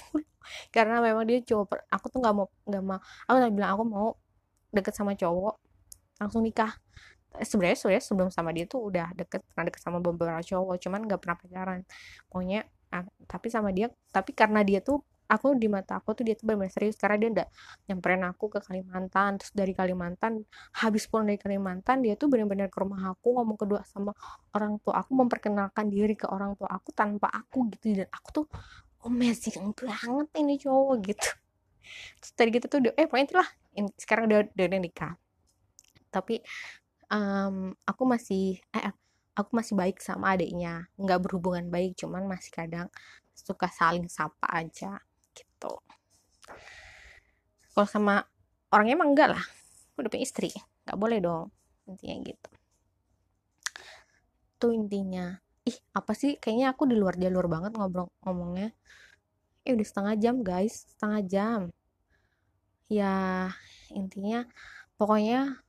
karena 0.70 1.02
memang 1.02 1.26
dia 1.26 1.42
cowok 1.42 1.90
aku 1.90 2.06
tuh 2.12 2.18
nggak 2.22 2.34
mau 2.34 2.46
nggak 2.68 2.82
mau. 2.84 3.00
Aku 3.26 3.36
udah 3.40 3.50
bilang 3.54 3.70
aku 3.74 3.84
mau 3.86 4.08
deket 4.74 4.94
sama 4.94 5.14
cowok 5.16 5.56
langsung 6.20 6.42
nikah 6.44 6.72
sebenarnya 7.42 7.78
sebenarnya 7.78 8.04
sebelum 8.04 8.28
sama 8.32 8.50
dia 8.56 8.64
tuh 8.64 8.80
udah 8.88 9.12
deket 9.16 9.42
pernah 9.52 9.64
deket 9.68 9.80
sama 9.82 9.98
beberapa 10.00 10.40
cowok 10.40 10.76
cuman 10.80 11.00
nggak 11.04 11.20
pernah 11.20 11.36
pacaran. 11.36 11.80
Pokoknya 12.30 12.60
ah, 12.94 13.04
tapi 13.28 13.48
sama 13.52 13.70
dia 13.74 13.90
tapi 14.14 14.32
karena 14.32 14.62
dia 14.62 14.80
tuh 14.80 15.02
aku 15.26 15.58
di 15.58 15.66
mata 15.66 15.98
aku 15.98 16.14
tuh 16.14 16.22
dia 16.22 16.38
tuh 16.38 16.46
benar-benar 16.46 16.72
serius 16.72 16.94
karena 16.94 17.16
dia 17.18 17.28
udah 17.34 17.46
nyamperin 17.90 18.22
aku 18.30 18.44
ke 18.48 18.58
Kalimantan. 18.62 19.30
Terus 19.42 19.52
dari 19.52 19.72
Kalimantan 19.74 20.32
habis 20.80 21.04
pulang 21.10 21.26
dari 21.26 21.38
Kalimantan 21.38 22.00
dia 22.02 22.14
tuh 22.14 22.30
benar-benar 22.30 22.70
ke 22.70 22.78
rumah 22.78 23.12
aku 23.12 23.34
ngomong 23.36 23.58
kedua 23.58 23.82
sama 23.84 24.14
orang 24.54 24.78
tua 24.80 25.02
aku 25.02 25.12
memperkenalkan 25.18 25.90
diri 25.90 26.14
ke 26.14 26.30
orang 26.30 26.54
tua 26.54 26.70
aku 26.70 26.94
tanpa 26.94 27.28
aku 27.30 27.66
gitu. 27.74 28.06
Dan 28.06 28.08
aku 28.10 28.28
tuh 28.42 28.46
amazing 29.06 29.74
banget 29.74 30.28
ini 30.38 30.54
cowok 30.62 30.94
gitu. 31.04 31.28
Terus 32.22 32.32
tadi 32.34 32.48
gitu 32.54 32.66
tuh 32.70 32.78
eh 32.94 33.06
pokoknya 33.06 33.26
itulah. 33.26 33.48
Sekarang 33.98 34.24
udah 34.30 34.38
udah 34.54 34.80
nikah. 34.80 35.14
Tapi 36.10 36.40
um, 37.10 37.74
aku 37.86 38.02
masih 38.04 38.58
eh 38.74 38.92
aku 39.36 39.50
masih 39.52 39.74
baik 39.76 40.00
sama 40.00 40.34
adiknya. 40.34 40.88
Nggak 40.98 41.28
berhubungan 41.28 41.68
baik 41.68 41.98
cuman 42.00 42.24
masih 42.26 42.50
kadang 42.54 42.88
suka 43.36 43.68
saling 43.68 44.08
sapa 44.08 44.48
aja 44.48 44.98
gitu. 45.36 45.72
Kalau 47.76 47.88
sama 47.88 48.24
orangnya 48.72 48.96
emang 48.96 49.12
enggak 49.12 49.36
lah. 49.36 49.44
Aku 49.92 50.04
udah 50.04 50.10
punya 50.12 50.24
istri 50.24 50.50
nggak 50.86 50.98
boleh 51.02 51.18
dong 51.18 51.50
intinya 51.90 52.16
gitu. 52.22 52.50
Tuh 54.56 54.72
intinya. 54.72 55.36
Ih 55.66 55.76
apa 55.92 56.14
sih? 56.14 56.38
Kayaknya 56.38 56.66
aku 56.72 56.86
di 56.86 56.96
luar 56.96 57.18
jalur 57.18 57.46
banget 57.50 57.74
ngobrol 57.74 58.08
ngomongnya. 58.22 58.70
Eh 59.66 59.74
udah 59.74 59.86
setengah 59.86 60.14
jam 60.18 60.36
guys. 60.46 60.86
Setengah 60.94 61.20
jam. 61.26 61.60
Ya 62.86 63.50
intinya 63.90 64.46
pokoknya 64.94 65.65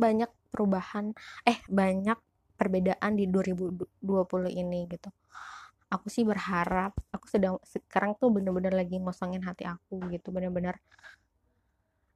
banyak 0.00 0.30
perubahan 0.48 1.12
eh 1.44 1.60
banyak 1.68 2.16
perbedaan 2.56 3.12
di 3.16 3.28
2020 3.28 4.00
ini 4.52 4.88
gitu. 4.88 5.12
Aku 5.90 6.06
sih 6.08 6.24
berharap 6.24 6.96
aku 7.12 7.26
sedang 7.28 7.60
sekarang 7.66 8.16
tuh 8.16 8.32
bener-bener 8.32 8.72
lagi 8.72 8.96
ngosongin 8.96 9.44
hati 9.44 9.68
aku 9.68 10.00
gitu. 10.08 10.32
Bener-bener 10.32 10.80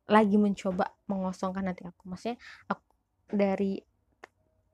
lagi 0.08 0.36
mencoba 0.36 0.92
mengosongkan 1.08 1.68
hati 1.72 1.84
aku. 1.88 2.08
Maksudnya 2.08 2.36
aku 2.68 2.84
dari 3.28 3.80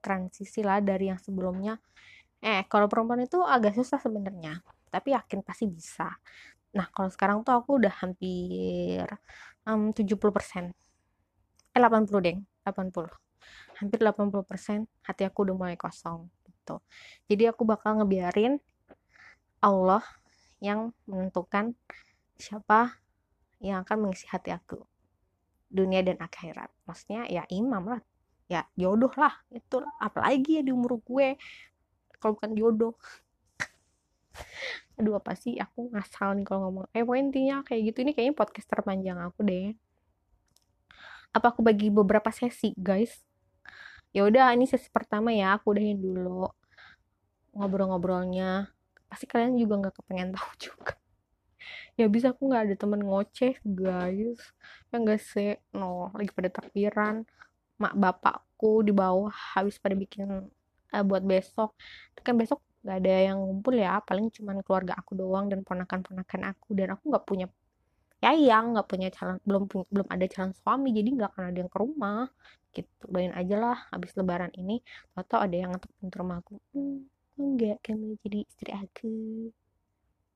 transisi 0.01 0.65
lah 0.65 0.81
dari 0.81 1.13
yang 1.13 1.21
sebelumnya 1.21 1.77
eh 2.41 2.65
kalau 2.65 2.89
perempuan 2.89 3.21
itu 3.21 3.37
agak 3.45 3.77
susah 3.77 4.01
sebenarnya 4.01 4.65
tapi 4.89 5.13
yakin 5.15 5.45
pasti 5.45 5.69
bisa. 5.69 6.09
Nah 6.75 6.87
kalau 6.91 7.07
sekarang 7.13 7.45
tuh 7.45 7.53
aku 7.55 7.79
udah 7.79 7.93
hampir 8.01 9.05
um, 9.69 9.93
70% 9.93 10.73
eh 11.71 11.79
80 11.79 12.25
deh 12.25 12.37
80 12.63 13.09
hampir 13.81 13.97
80% 13.97 14.85
hati 15.01 15.23
aku 15.25 15.49
udah 15.49 15.55
mulai 15.57 15.77
kosong 15.79 16.29
gitu. 16.45 16.77
Jadi 17.25 17.49
aku 17.49 17.65
bakal 17.65 17.97
ngebiarin 17.97 18.61
Allah 19.61 20.05
yang 20.61 20.93
menentukan 21.09 21.73
siapa 22.37 23.01
yang 23.61 23.81
akan 23.81 23.97
mengisi 24.09 24.29
hati 24.29 24.53
aku. 24.53 24.85
Dunia 25.71 26.05
dan 26.05 26.21
akhirat. 26.21 26.69
Maksudnya 26.85 27.25
ya 27.25 27.43
imam 27.49 27.97
lah. 27.97 28.01
Ya 28.45 28.69
jodoh 28.77 29.13
lah. 29.17 29.33
Itu 29.49 29.81
apalagi 29.97 30.61
ya 30.61 30.63
di 30.65 30.69
umur 30.69 31.01
gue. 31.01 31.39
Kalau 32.21 32.37
bukan 32.37 32.53
jodoh. 32.53 32.93
Aduh 35.01 35.17
apa 35.17 35.33
sih? 35.33 35.57
Aku 35.57 35.89
ngasal 35.89 36.37
nih 36.37 36.45
kalau 36.45 36.69
ngomong. 36.69 36.85
Eh 36.93 37.01
pokoknya 37.01 37.23
intinya 37.25 37.55
kayak 37.65 37.81
gitu. 37.93 37.97
Ini 38.05 38.11
kayaknya 38.13 38.35
podcast 38.37 38.67
terpanjang 38.69 39.17
aku 39.17 39.41
deh 39.41 39.73
apa 41.31 41.47
aku 41.55 41.63
bagi 41.63 41.87
beberapa 41.87 42.29
sesi 42.31 42.75
guys? 42.75 43.23
Ya 44.11 44.27
udah 44.27 44.51
ini 44.51 44.67
sesi 44.67 44.91
pertama 44.91 45.31
ya 45.31 45.55
aku 45.55 45.71
udahin 45.75 45.99
dulu 45.99 46.51
ngobrol-ngobrolnya. 47.55 48.67
Pasti 49.07 49.25
kalian 49.27 49.55
juga 49.55 49.79
nggak 49.79 49.95
kepengen 50.03 50.29
tahu 50.35 50.51
juga. 50.59 50.93
Ya 51.95 52.07
bisa 52.11 52.35
aku 52.35 52.51
nggak 52.51 52.63
ada 52.67 52.75
temen 52.75 53.01
ngoceh 53.07 53.53
guys. 53.63 54.39
Ya 54.91 54.95
nggak 54.99 55.19
sih? 55.23 55.55
No 55.71 56.11
lagi 56.15 56.31
pada 56.35 56.49
takbiran 56.51 57.23
mak 57.81 57.97
bapakku 57.97 58.85
di 58.85 58.93
bawah 58.93 59.33
habis 59.57 59.81
pada 59.81 59.95
bikin 59.95 60.51
uh, 60.91 61.03
buat 61.07 61.23
besok. 61.23 61.71
Kan 62.19 62.35
besok 62.35 62.59
nggak 62.83 62.97
ada 62.97 63.13
yang 63.31 63.37
ngumpul 63.39 63.77
ya 63.77 64.01
paling 64.03 64.27
cuman 64.33 64.59
keluarga 64.65 64.93
aku 64.99 65.15
doang 65.15 65.47
dan 65.47 65.63
ponakan-ponakan 65.63 66.41
aku. 66.51 66.75
Dan 66.75 66.99
aku 66.99 67.03
nggak 67.07 67.25
punya 67.25 67.47
ya 68.21 68.31
yang 68.37 68.77
nggak 68.77 68.87
punya 68.87 69.09
calon 69.09 69.37
belum 69.41 69.63
belum 69.89 70.07
ada 70.13 70.25
calon 70.29 70.53
suami 70.53 70.93
jadi 70.93 71.09
nggak 71.09 71.29
akan 71.33 71.43
ada 71.49 71.57
yang 71.65 71.71
ke 71.73 71.77
rumah 71.81 72.29
gitu. 72.71 73.03
Bayangin 73.11 73.35
aja 73.35 73.55
lah 73.59 73.77
habis 73.91 74.11
lebaran 74.15 74.53
ini 74.55 74.79
atau 75.17 75.37
ada 75.41 75.55
yang 75.57 75.73
ngetok 75.75 75.91
pintu 75.99 76.15
rumah 76.21 76.37
aku 76.39 76.53
hmm, 76.71 76.97
enggak 77.41 77.77
kamu 77.83 78.15
jadi 78.23 78.39
istri 78.45 78.71
aku. 78.71 79.13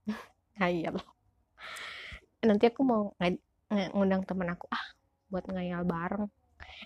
Loh 0.95 1.07
nanti 2.45 2.69
aku 2.69 2.81
mau 2.85 3.13
ngundang 3.69 4.21
temen 4.29 4.47
aku 4.53 4.65
ah 4.69 4.85
buat 5.29 5.45
ngayal 5.49 5.81
bareng. 5.85 6.29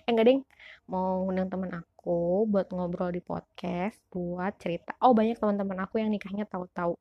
Eh 0.06 0.10
enggak 0.10 0.26
ding. 0.28 0.40
Mau 0.88 1.28
ngundang 1.28 1.48
temen 1.52 1.70
aku 1.76 2.48
buat 2.48 2.68
ngobrol 2.72 3.12
di 3.12 3.22
podcast 3.24 4.00
buat 4.12 4.56
cerita. 4.56 4.96
Oh 5.04 5.12
banyak 5.12 5.36
teman-teman 5.36 5.84
aku 5.84 6.00
yang 6.00 6.10
nikahnya 6.12 6.48
tahu-tahu 6.48 6.96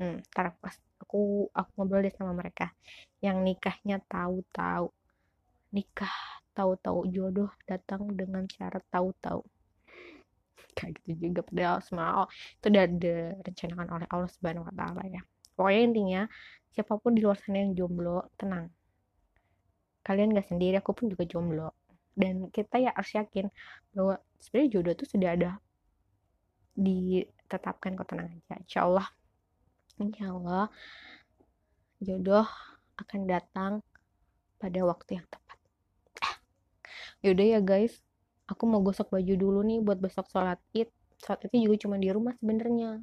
hmm, 0.00 0.24
ntar 0.32 0.56
pas 0.60 0.76
aku 1.02 1.50
aku 1.52 1.70
ngobrol 1.76 2.04
deh 2.06 2.14
sama 2.14 2.32
mereka. 2.32 2.70
Yang 3.18 3.36
nikahnya 3.42 4.00
tahu-tahu. 4.06 4.88
Nikah 5.72 6.14
tahu-tahu 6.52 7.08
jodoh 7.08 7.50
datang 7.64 8.12
dengan 8.12 8.44
cara 8.48 8.78
tahu-tahu. 8.92 9.40
Kayak 10.72 11.00
gitu 11.04 11.28
juga 11.28 11.40
padahal 11.44 11.78
semua 11.84 12.24
itu 12.30 12.66
udah 12.72 12.86
direncanakan 12.88 13.88
oleh 13.92 14.06
Allah 14.08 14.30
Subhanahu 14.30 14.68
Wa 14.68 14.74
Taala 14.76 15.02
ya. 15.08 15.20
Pokoknya 15.52 15.82
intinya 15.84 16.22
siapa 16.72 16.96
pun 16.96 17.12
di 17.12 17.20
luar 17.20 17.36
sana 17.36 17.60
yang 17.60 17.76
jomblo 17.76 18.24
tenang. 18.40 18.72
Kalian 20.02 20.34
gak 20.34 20.48
sendiri 20.48 20.80
aku 20.80 20.96
pun 20.96 21.12
juga 21.12 21.28
jomblo. 21.28 21.76
Dan 22.12 22.48
kita 22.52 22.76
ya 22.80 22.92
harus 22.92 23.12
yakin 23.16 23.48
bahwa 23.96 24.20
sebenarnya 24.40 24.70
jodoh 24.76 24.92
itu 24.92 25.04
sudah 25.08 25.30
ada 25.32 25.50
ditetapkan 26.76 27.96
kok 27.96 28.08
tenang 28.08 28.28
aja. 28.32 28.56
Insya 28.60 28.80
Allah 28.88 29.06
insya 30.02 30.34
Allah. 30.34 30.66
Jodoh 32.02 32.50
akan 32.98 33.20
datang 33.30 33.72
pada 34.58 34.80
waktu 34.82 35.22
yang 35.22 35.26
tepat. 35.30 35.58
Yaudah 37.24 37.46
ya 37.58 37.60
guys. 37.62 38.02
Aku 38.50 38.66
mau 38.66 38.82
gosok 38.82 39.14
baju 39.14 39.34
dulu 39.38 39.60
nih 39.62 39.78
buat 39.80 40.02
besok 40.02 40.26
sholat 40.28 40.58
id. 40.74 40.90
Sholat 41.22 41.46
itu 41.46 41.70
juga 41.70 41.86
cuma 41.86 41.96
di 41.96 42.10
rumah 42.10 42.34
sebenarnya. 42.36 43.00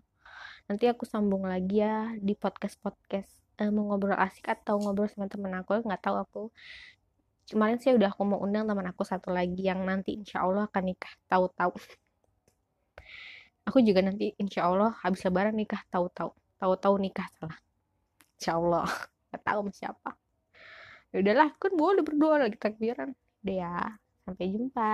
Nanti 0.67 0.85
aku 0.85 1.07
sambung 1.07 1.47
lagi 1.47 1.81
ya 1.81 2.13
di 2.19 2.35
podcast 2.37 2.77
podcast 2.77 3.31
eh, 3.57 3.71
mau 3.71 3.89
ngobrol 3.89 4.15
asik 4.15 4.47
atau 4.47 4.77
ngobrol 4.77 5.09
sama 5.09 5.25
temen 5.31 5.51
aku 5.55 5.79
nggak 5.81 6.03
tahu 6.03 6.15
aku. 6.19 6.43
Kemarin 7.49 7.81
sih 7.81 7.95
udah 7.97 8.13
aku 8.13 8.23
mau 8.27 8.39
undang 8.43 8.69
teman 8.69 8.85
aku 8.91 9.01
satu 9.01 9.33
lagi 9.33 9.65
yang 9.65 9.81
nanti 9.81 10.13
insya 10.13 10.45
Allah 10.45 10.69
akan 10.69 10.83
nikah 10.85 11.09
tahu-tahu. 11.25 11.73
Aku 13.69 13.85
juga 13.85 14.01
nanti 14.01 14.33
insya 14.37 14.65
Allah 14.65 14.97
habis 15.01 15.21
lebaran 15.25 15.53
nikah 15.53 15.81
tahu-tahu 15.93 16.33
tahu-tahu 16.59 16.95
nikah 16.99 17.27
salah. 17.39 17.57
Insya 18.37 18.51
Allah. 18.59 18.87
Nggak 19.31 19.41
tahu 19.45 19.59
sama 19.63 19.71
siapa. 19.73 20.09
Ya 21.09 21.17
udahlah 21.25 21.49
kan 21.57 21.71
boleh 21.73 22.01
berdoa 22.05 22.35
lagi 22.45 22.57
takbiran. 22.59 23.09
Deh 23.41 23.57
ya 23.57 23.97
Sampai 24.27 24.45
jumpa. 24.53 24.91